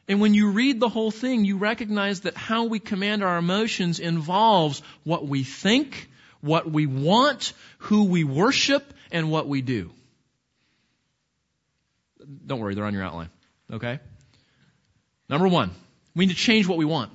[0.06, 4.00] And when you read the whole thing, you recognize that how we command our emotions
[4.00, 6.10] involves what we think,
[6.42, 9.90] what we want, who we worship, and what we do.
[12.46, 13.30] Don't worry, they're on your outline.
[13.72, 14.00] Okay?
[15.28, 15.70] Number one,
[16.14, 17.12] we need to change what we want.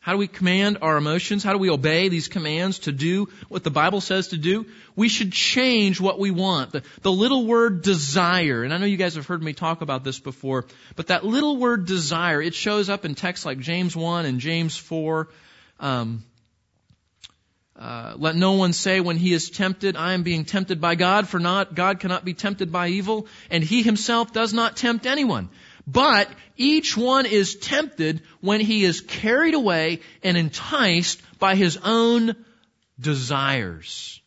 [0.00, 1.44] How do we command our emotions?
[1.44, 4.64] How do we obey these commands to do what the Bible says to do?
[4.96, 6.72] We should change what we want.
[6.72, 10.04] The, the, little word desire, and I know you guys have heard me talk about
[10.04, 10.64] this before,
[10.96, 14.76] but that little word desire, it shows up in texts like James 1 and James
[14.76, 15.28] 4.
[15.80, 16.24] Um,
[17.78, 21.28] uh, let no one say when he is tempted, I am being tempted by God,
[21.28, 25.48] for not, God cannot be tempted by evil, and he himself does not tempt anyone.
[25.86, 32.34] But each one is tempted when he is carried away and enticed by his own
[32.98, 34.20] desires.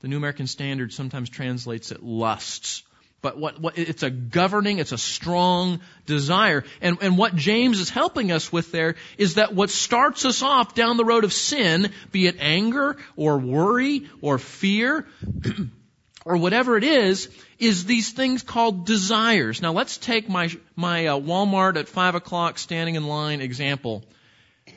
[0.00, 2.84] The New American Standard sometimes translates it lusts
[3.22, 6.64] but what, what, it's a governing, it's a strong desire.
[6.80, 10.74] And, and what James is helping us with there is that what starts us off
[10.74, 15.06] down the road of sin, be it anger or worry or fear,
[16.24, 17.28] or whatever it is,
[17.60, 19.62] is these things called desires.
[19.62, 24.02] Now let's take my, my uh, Walmart at five o'clock standing in line example.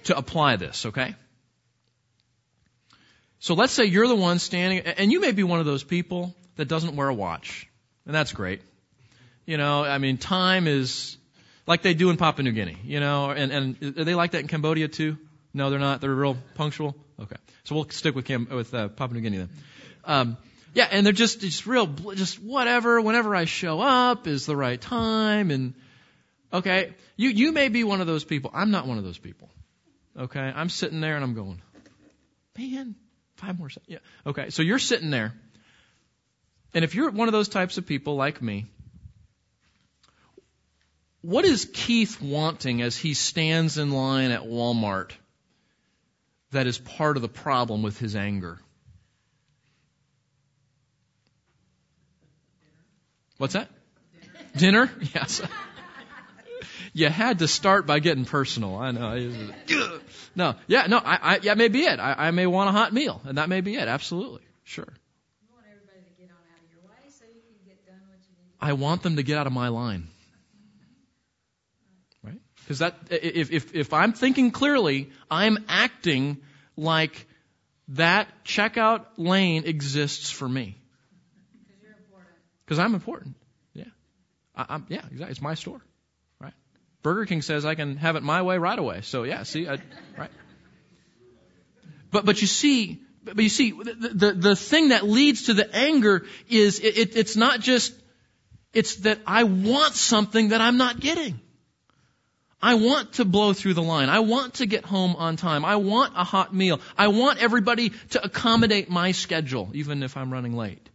[0.06, 1.16] to apply this, okay?
[3.40, 6.36] So let's say you're the one standing, and you may be one of those people
[6.58, 7.68] that doesn't wear a watch.
[8.06, 8.62] And that's great.
[9.46, 11.18] You know, I mean, time is
[11.68, 14.42] like they do in Papua New Guinea, you know, and, and are they like that
[14.42, 15.18] in Cambodia too?
[15.54, 16.02] No, they're not.
[16.02, 16.96] They're real punctual.
[17.20, 17.38] Okay.
[17.64, 19.50] So we'll stick with Cam, with uh, Papua New Guinea then.
[20.04, 20.38] Um,
[20.74, 24.80] yeah, and they're just, just real, just whatever, whenever I show up is the right
[24.80, 25.74] time and,
[26.52, 28.52] okay, you, you may be one of those people.
[28.54, 29.50] I'm not one of those people.
[30.18, 31.62] Okay, I'm sitting there and I'm going,
[32.58, 32.96] man,
[33.38, 33.90] five more seconds.
[33.90, 34.30] Yeah.
[34.30, 35.34] Okay, so you're sitting there.
[36.76, 38.66] And if you're one of those types of people like me,
[41.22, 45.12] what is Keith wanting as he stands in line at Walmart
[46.52, 48.60] that is part of the problem with his anger?
[53.38, 53.70] What's that?
[54.56, 54.88] Dinner?
[54.88, 55.10] Dinner?
[55.16, 55.42] Yes.
[56.94, 58.76] you had to start by getting personal.
[58.76, 59.32] I know.
[60.36, 62.00] No, yeah, no, I, I, yeah, maybe it.
[62.00, 63.88] I, I may want a hot meal, and that may be it.
[63.88, 64.94] Absolutely, sure.
[68.60, 70.08] I want them to get out of my line.
[72.24, 72.40] Right?
[72.64, 76.38] Because that, if, if, if I'm thinking clearly, I'm acting
[76.76, 77.28] like
[77.90, 80.78] that checkout lane exists for me.
[82.66, 83.36] Because I'm important.
[83.74, 83.84] Yeah.
[84.56, 85.30] I, I'm, yeah, exactly.
[85.30, 85.82] It's my store.
[86.40, 86.54] Right?
[87.04, 89.02] Burger King says I can have it my way right away.
[89.02, 89.78] So yeah, see, I,
[90.18, 90.32] right.
[92.10, 95.76] But, but you see, but you see, the, the, the thing that leads to the
[95.76, 97.94] anger is it, it, it's not just,
[98.76, 101.40] it's that I want something that I'm not getting.
[102.62, 104.10] I want to blow through the line.
[104.10, 105.64] I want to get home on time.
[105.64, 106.82] I want a hot meal.
[106.98, 110.90] I want everybody to accommodate my schedule, even if I'm running late.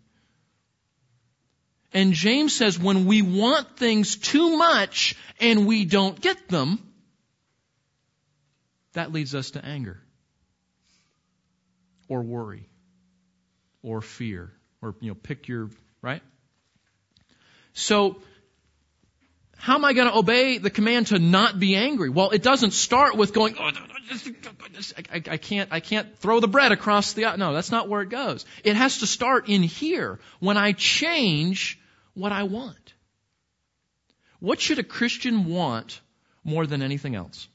[1.93, 6.78] And James says when we want things too much and we don't get them,
[8.93, 10.01] that leads us to anger
[12.09, 12.68] or worry
[13.83, 14.53] or fear
[14.83, 15.70] or, you know, pick your,
[16.03, 16.22] right?
[17.73, 18.21] So,
[19.57, 22.09] how am I going to obey the command to not be angry?
[22.09, 23.71] Well, it doesn't start with going, oh,
[25.12, 28.09] I, I, can't, I can't throw the bread across the, no, that's not where it
[28.09, 28.47] goes.
[28.64, 31.79] It has to start in here when I change
[32.14, 32.95] what I want.
[34.41, 36.01] What should a Christian want
[36.43, 37.47] more than anything else?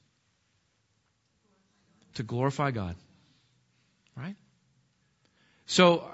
[2.16, 2.96] To glorify God.
[4.16, 4.36] Right?
[5.66, 6.08] So,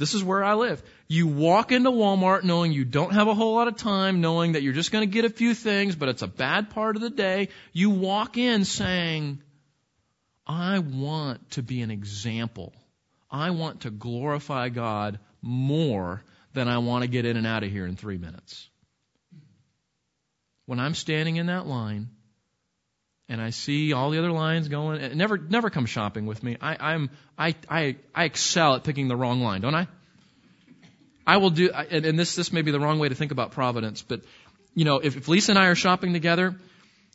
[0.00, 0.82] this is where I live.
[1.08, 4.62] You walk into Walmart knowing you don't have a whole lot of time, knowing that
[4.62, 7.10] you're just going to get a few things, but it's a bad part of the
[7.10, 7.50] day.
[7.74, 9.42] You walk in saying,
[10.46, 12.72] I want to be an example.
[13.30, 16.22] I want to glorify God more
[16.54, 18.70] than I want to get in and out of here in three minutes.
[20.64, 22.08] When I'm standing in that line
[23.30, 26.56] and I see all the other lines going, And never never come shopping with me.
[26.60, 29.86] I, I'm I, I I excel at picking the wrong line, don't I?
[31.26, 33.52] I will do, and, and this this may be the wrong way to think about
[33.52, 34.22] providence, but
[34.74, 36.56] you know, if, if Lisa and I are shopping together,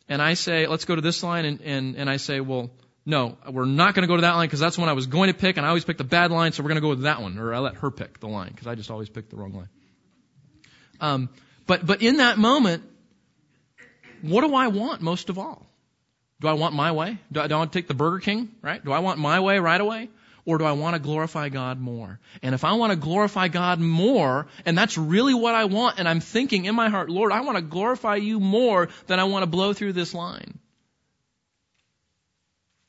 [0.07, 2.69] and I say, let's go to this line, and and, and I say, well,
[3.05, 5.27] no, we're not going to go to that line because that's one I was going
[5.27, 7.01] to pick, and I always pick the bad line, so we're going to go with
[7.01, 9.35] that one, or I let her pick the line because I just always pick the
[9.35, 9.69] wrong line.
[11.01, 11.29] Um,
[11.67, 12.83] but but in that moment,
[14.21, 15.67] what do I want most of all?
[16.41, 17.17] Do I want my way?
[17.31, 18.51] Do I, do I want to take the Burger King?
[18.61, 18.83] Right?
[18.83, 20.09] Do I want my way right away?
[20.47, 22.19] Or do I want to glorify God more?
[22.43, 26.07] And if I want to glorify God more, and that's really what I want, and
[26.07, 29.41] I'm thinking in my heart, Lord, I want to glorify you more than I want
[29.41, 30.59] to blow through this line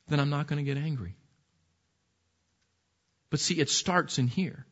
[0.08, 1.14] then I'm not going to get angry.
[3.30, 4.64] But see, it starts in here.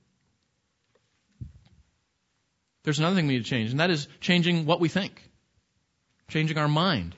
[2.84, 5.20] There's another thing we need to change, and that is changing what we think,
[6.28, 7.14] changing our mind.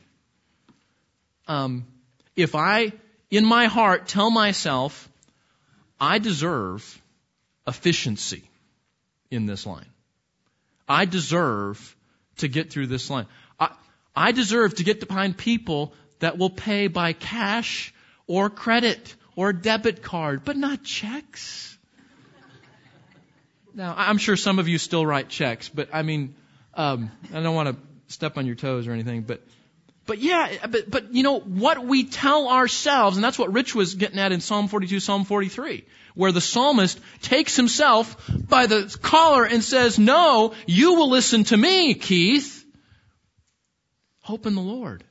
[1.49, 1.87] Um,
[2.35, 2.93] if I,
[3.31, 5.09] in my heart, tell myself,
[6.01, 7.03] I deserve
[7.67, 8.49] efficiency
[9.31, 9.87] in this line.
[10.89, 11.97] I deserve
[12.39, 13.27] to get through this line.
[13.59, 13.71] I,
[14.15, 17.93] I deserve to get behind people that will pay by cash
[18.27, 21.77] or credit or debit card, but not checks.
[23.75, 26.35] Now, I'm sure some of you still write checks, but I mean,
[26.73, 27.77] um, I don't want to
[28.13, 29.43] step on your toes or anything, but,
[30.07, 33.95] but yeah, but, but you know, what we tell ourselves, and that's what Rich was
[33.95, 35.85] getting at in Psalm 42, Psalm 43,
[36.15, 38.17] where the psalmist takes himself
[38.49, 42.65] by the collar and says, no, you will listen to me, Keith.
[44.21, 45.05] Hope in the Lord.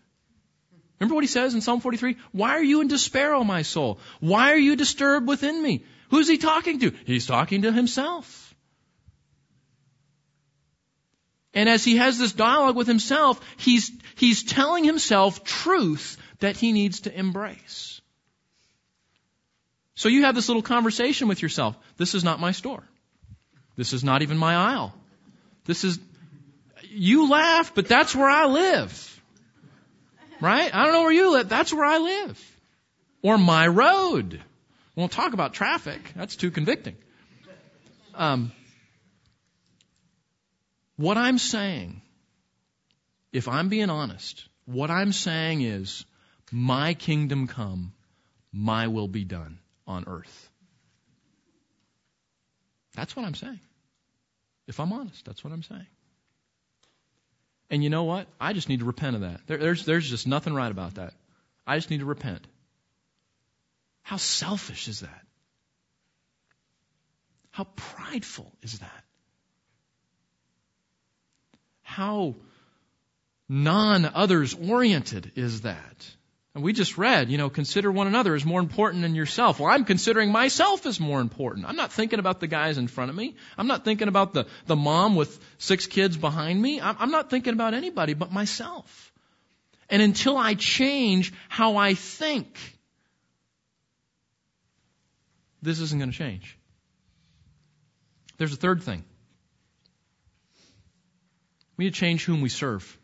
[1.00, 2.18] Remember what he says in Psalm 43?
[2.32, 4.00] Why are you in despair, O my soul?
[4.22, 5.84] Why are you disturbed within me?
[6.10, 6.92] Who's he talking to?
[7.06, 8.45] He's talking to himself.
[11.56, 16.74] And as he has this dialogue with himself, he's, he's telling himself truth that he
[16.74, 18.02] needs to embrace.
[19.96, 21.78] So you have this little conversation with yourself.
[21.96, 22.84] This is not my store.
[23.78, 24.94] This is not even my aisle.
[25.64, 25.98] This is,
[26.90, 29.22] you laugh, but that's where I live.
[30.42, 30.74] Right?
[30.76, 31.48] I don't know where you live.
[31.48, 32.60] That's where I live.
[33.22, 34.34] Or my road.
[34.34, 36.12] We won't talk about traffic.
[36.16, 36.98] That's too convicting.
[38.14, 38.52] Um,
[40.98, 42.02] what I'm saying,
[43.34, 46.06] if I'm being honest, what I'm saying is,
[46.52, 47.94] my kingdom come,
[48.54, 50.50] my will be done on earth.
[52.96, 53.60] That's what I'm saying.
[54.68, 55.88] If I'm honest, that's what I'm saying.
[57.70, 58.28] And you know what?
[58.40, 59.42] I just need to repent of that.
[59.48, 61.14] There, there's, there's just nothing right about that.
[61.68, 62.46] I just need to repent.
[64.04, 65.22] How selfish is that?
[67.50, 69.05] How prideful is that?
[71.96, 72.36] How
[73.48, 76.16] non others oriented is that?
[76.54, 79.62] And we just read, you know, consider one another as more important than yourself.
[79.62, 81.66] Well, I'm considering myself as more important.
[81.66, 83.36] I'm not thinking about the guys in front of me.
[83.58, 86.82] I'm not thinking about the, the mom with six kids behind me.
[86.82, 89.14] I'm, I'm not thinking about anybody but myself.
[89.90, 92.58] And until I change how I think,
[95.62, 96.58] this isn't going to change.
[98.38, 99.06] There's a third thing.
[101.78, 102.98] We need to change whom we serve.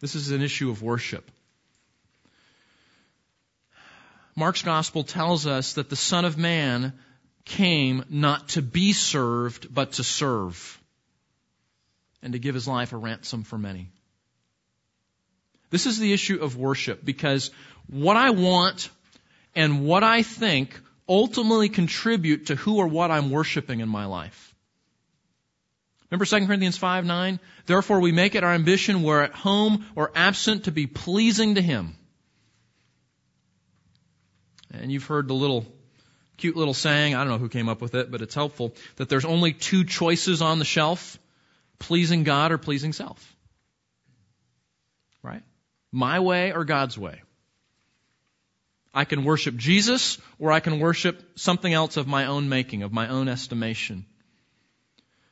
[0.00, 1.30] This is an issue of worship.
[4.36, 6.92] Mark's gospel tells us that the Son of Man
[7.44, 10.80] came not to be served, but to serve,
[12.22, 13.90] and to give his life a ransom for many.
[15.70, 17.50] This is the issue of worship because
[17.88, 18.90] what I want
[19.54, 24.47] and what I think ultimately contribute to who or what I'm worshiping in my life.
[26.10, 27.40] Remember 2 Corinthians 5 9?
[27.66, 31.62] Therefore we make it our ambition, where at home or absent, to be pleasing to
[31.62, 31.96] Him.
[34.72, 35.66] And you've heard the little
[36.36, 39.08] cute little saying, I don't know who came up with it, but it's helpful, that
[39.08, 41.18] there's only two choices on the shelf
[41.78, 43.36] pleasing God or pleasing self.
[45.22, 45.42] Right?
[45.92, 47.22] My way or God's way.
[48.94, 52.92] I can worship Jesus or I can worship something else of my own making, of
[52.92, 54.06] my own estimation.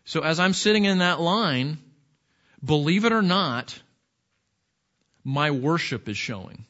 [0.07, 1.79] So as I'm sitting in that line,
[2.65, 3.79] believe it or not,
[5.25, 6.65] my worship is showing.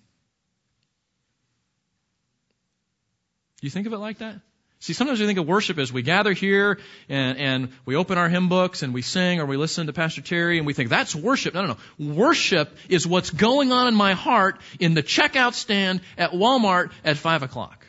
[3.61, 4.41] Do you think of it like that?
[4.79, 6.79] See, sometimes we think of worship as we gather here
[7.09, 10.23] and, and we open our hymn books and we sing or we listen to Pastor
[10.23, 11.55] Terry and we think that's worship.
[11.55, 12.15] No, no, no.
[12.15, 17.19] Worship is what's going on in my heart in the checkout stand at Walmart at
[17.19, 17.87] five o'clock.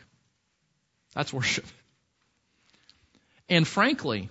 [1.14, 1.66] That's worship.
[3.50, 4.30] And frankly,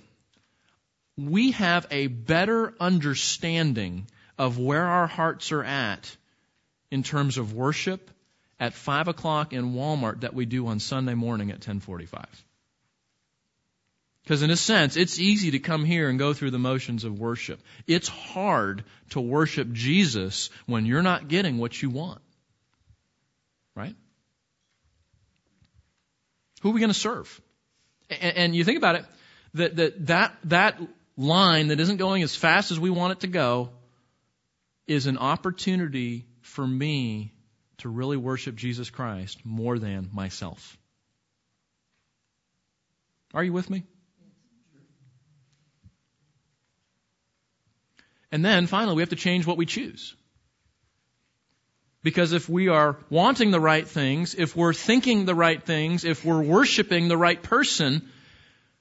[1.16, 4.06] we have a better understanding
[4.38, 6.14] of where our hearts are at
[6.90, 8.10] in terms of worship
[8.60, 12.26] at 5 o'clock in Walmart that we do on Sunday morning at 1045.
[14.22, 17.18] Because in a sense, it's easy to come here and go through the motions of
[17.18, 17.60] worship.
[17.86, 22.20] It's hard to worship Jesus when you're not getting what you want.
[23.76, 23.94] Right?
[26.62, 27.40] Who are we going to serve?
[28.10, 29.04] And, and you think about it,
[29.54, 30.80] that, that, that, that
[31.16, 33.70] line that isn't going as fast as we want it to go
[34.86, 37.32] is an opportunity for me
[37.78, 40.76] to really worship Jesus Christ more than myself.
[43.34, 43.84] Are you with me?
[48.32, 50.14] And then finally, we have to change what we choose.
[52.02, 56.24] Because if we are wanting the right things, if we're thinking the right things, if
[56.24, 58.08] we're worshiping the right person,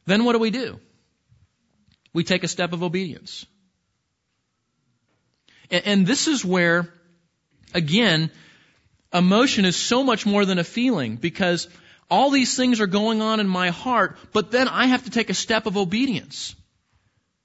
[0.06, 0.80] then what do we do?
[2.16, 3.46] We take a step of obedience.
[5.70, 6.88] And, and this is where,
[7.74, 8.32] again,
[9.14, 11.68] emotion is so much more than a feeling because
[12.10, 15.30] all these things are going on in my heart, but then I have to take
[15.30, 16.56] a step of obedience.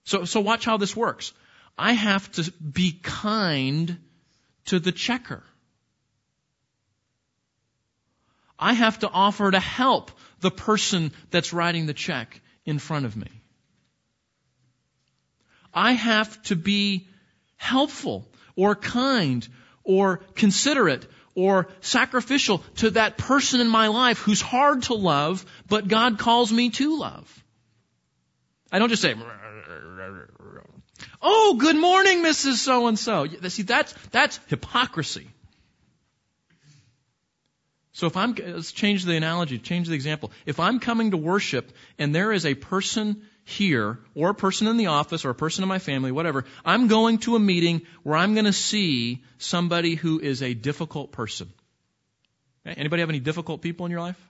[0.05, 1.33] So, so watch how this works.
[1.77, 3.99] I have to be kind
[4.67, 5.43] to the checker.
[8.57, 13.17] I have to offer to help the person that's writing the check in front of
[13.17, 13.40] me.
[15.73, 17.09] I have to be
[17.57, 19.47] helpful or kind
[19.85, 25.89] or considerate or sacrificial to that person in my life who's hard to love, but
[25.89, 27.45] God calls me to love.
[28.73, 29.15] I don't just say,
[31.23, 32.55] Oh, good morning, Mrs.
[32.55, 33.27] So and so.
[33.49, 35.29] See, that's, that's hypocrisy.
[37.93, 40.33] So if I'm, let's change the analogy, change the example.
[40.47, 44.77] If I'm coming to worship and there is a person here, or a person in
[44.77, 48.17] the office, or a person in my family, whatever, I'm going to a meeting where
[48.17, 51.53] I'm going to see somebody who is a difficult person.
[52.67, 52.79] Okay?
[52.79, 54.29] Anybody have any difficult people in your life?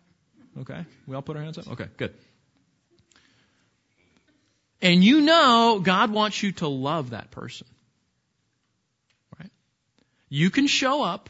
[0.61, 0.85] Okay.
[1.07, 1.69] We all put our hands up?
[1.69, 2.15] Okay, good.
[4.83, 7.67] And you know God wants you to love that person.
[9.39, 9.51] Right?
[10.29, 11.29] You can show up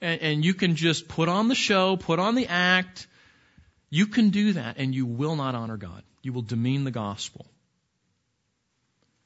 [0.00, 3.06] and, and you can just put on the show, put on the act.
[3.96, 6.02] You can do that and you will not honor God.
[6.20, 7.46] You will demean the gospel.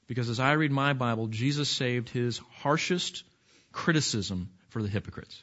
[0.06, 3.24] Because as I read my Bible, Jesus saved his harshest
[3.72, 5.42] criticism for the hypocrites.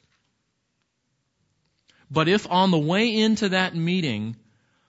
[2.10, 4.38] But if on the way into that meeting,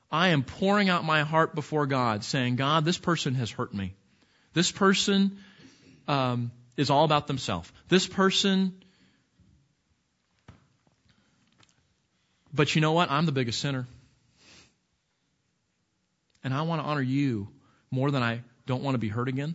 [0.08, 3.96] I am pouring out my heart before God, saying, God, this person has hurt me.
[4.52, 5.38] This person
[6.06, 7.72] um, is all about themselves.
[7.88, 8.72] This person,
[12.54, 13.10] but you know what?
[13.10, 13.88] I'm the biggest sinner.
[16.48, 17.48] And I want to honor you
[17.90, 19.54] more than I don't want to be hurt again.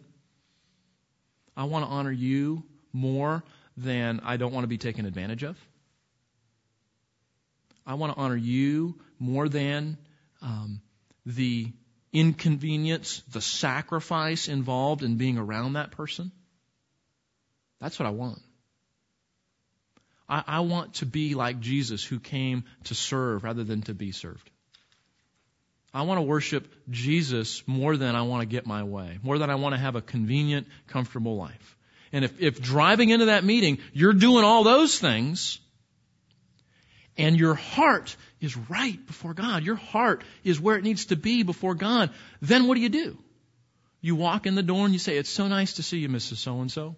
[1.57, 3.43] I want to honor you more
[3.75, 5.57] than I don't want to be taken advantage of.
[7.83, 9.97] I want to honor you more than
[10.43, 10.81] um,
[11.25, 11.73] the
[12.11, 16.31] inconvenience, the sacrifice involved in being around that person.
[17.81, 18.39] That's what I want.
[20.29, 24.11] I, I want to be like Jesus who came to serve rather than to be
[24.11, 24.47] served.
[25.93, 29.49] I want to worship Jesus more than I want to get my way, more than
[29.49, 31.77] I want to have a convenient, comfortable life.
[32.11, 35.59] And if, if driving into that meeting, you're doing all those things,
[37.17, 41.43] and your heart is right before God, your heart is where it needs to be
[41.43, 42.09] before God,
[42.41, 43.17] then what do you do?
[44.01, 46.37] You walk in the door and you say, It's so nice to see you, Mrs.
[46.37, 46.95] So and so.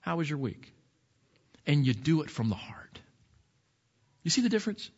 [0.00, 0.72] How was your week?
[1.66, 3.00] And you do it from the heart.
[4.22, 4.90] You see the difference?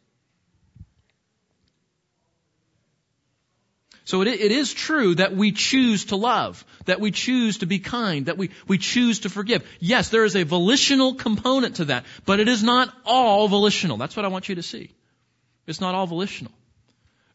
[4.09, 7.79] So it, it is true that we choose to love, that we choose to be
[7.79, 9.69] kind, that we, we choose to forgive.
[9.81, 13.99] Yes, there is a volitional component to that, but it is not all volitional.
[13.99, 14.93] That's what I want you to see.
[15.67, 16.53] It's not all volitional.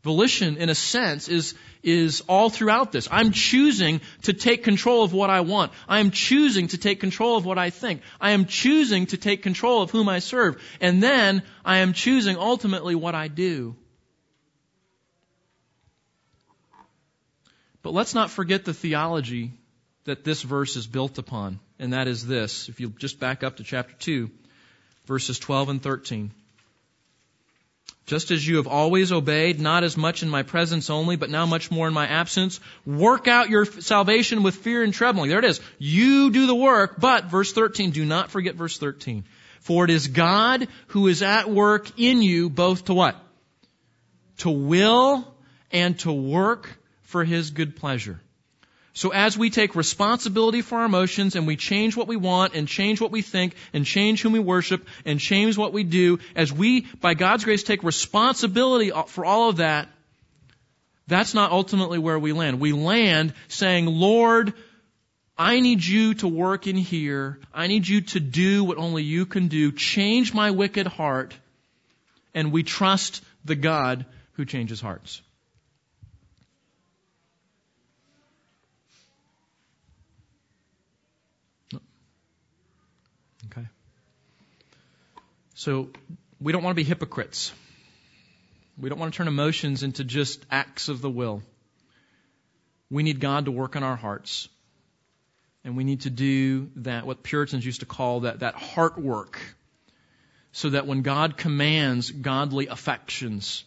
[0.02, 1.54] Volition, in a sense, is,
[1.84, 3.08] is all throughout this.
[3.12, 5.74] I'm choosing to take control of what I want.
[5.88, 8.02] I am choosing to take control of what I think.
[8.20, 10.60] I am choosing to take control of whom I serve.
[10.82, 13.76] And then I am choosing ultimately what I do.
[17.84, 19.52] But let's not forget the theology
[20.06, 22.70] that this verse is built upon, and that is this.
[22.70, 24.32] If you just back up to chapter 2,
[25.06, 26.32] verses 12 and 13.
[28.06, 31.46] Just as you have always obeyed, not as much in my presence only, but now
[31.46, 35.30] much more in my absence, work out your salvation with fear and trembling.
[35.30, 35.62] There it is.
[35.78, 39.24] You do the work, but, verse 13, do not forget verse 13.
[39.62, 43.16] For it is God who is at work in you, both to what?
[44.40, 45.34] To will
[45.72, 46.70] and to work
[47.14, 48.20] for His good pleasure.
[48.94, 52.68] So as we take responsibility for our emotions and we change what we want and
[52.68, 56.52] change what we think and change whom we worship and change what we do, as
[56.52, 59.90] we, by God's grace, take responsibility for all of that,
[61.08, 62.60] that's not ultimately where we land.
[62.60, 64.54] We land saying, Lord,
[65.38, 67.40] I need you to work in here.
[67.54, 69.72] I need you to do what only you can do.
[69.72, 71.36] Change my wicked heart.
[72.34, 75.22] And we trust the God who changes hearts.
[85.64, 85.88] So
[86.42, 87.54] we don't want to be hypocrites.
[88.78, 91.42] We don't want to turn emotions into just acts of the will.
[92.90, 94.50] We need God to work on our hearts.
[95.64, 99.40] And we need to do that, what Puritans used to call that, that heart work.
[100.52, 103.64] So that when God commands godly affections,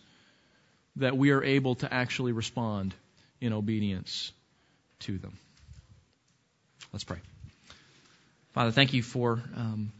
[0.96, 2.94] that we are able to actually respond
[3.40, 4.32] in obedience
[5.00, 5.38] to them.
[6.92, 7.20] Let's pray.
[8.52, 9.92] Father, thank you for um,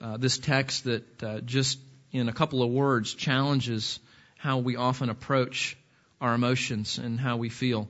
[0.00, 1.78] uh, this text that uh, just
[2.12, 3.98] in a couple of words challenges
[4.36, 5.76] how we often approach
[6.20, 7.88] our emotions and how we feel.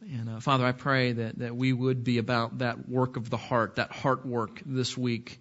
[0.00, 3.36] And uh, Father, I pray that, that we would be about that work of the
[3.36, 5.40] heart, that heart work this week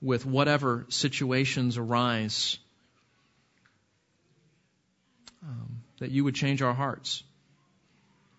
[0.00, 2.58] with whatever situations arise.
[5.42, 7.22] Um, that you would change our hearts.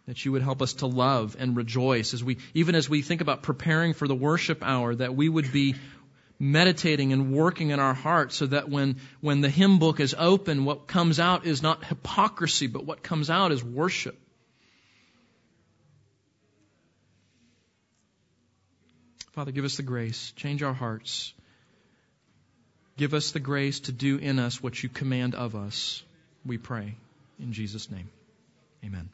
[0.07, 3.21] That you would help us to love and rejoice as we, even as we think
[3.21, 5.75] about preparing for the worship hour, that we would be
[6.41, 10.65] meditating and working in our hearts so that when, when the hymn book is open,
[10.65, 14.17] what comes out is not hypocrisy, but what comes out is worship.
[19.33, 20.33] Father, give us the grace.
[20.35, 21.31] Change our hearts.
[22.97, 26.01] Give us the grace to do in us what you command of us.
[26.43, 26.95] We pray.
[27.39, 28.09] In Jesus' name.
[28.83, 29.09] Amen.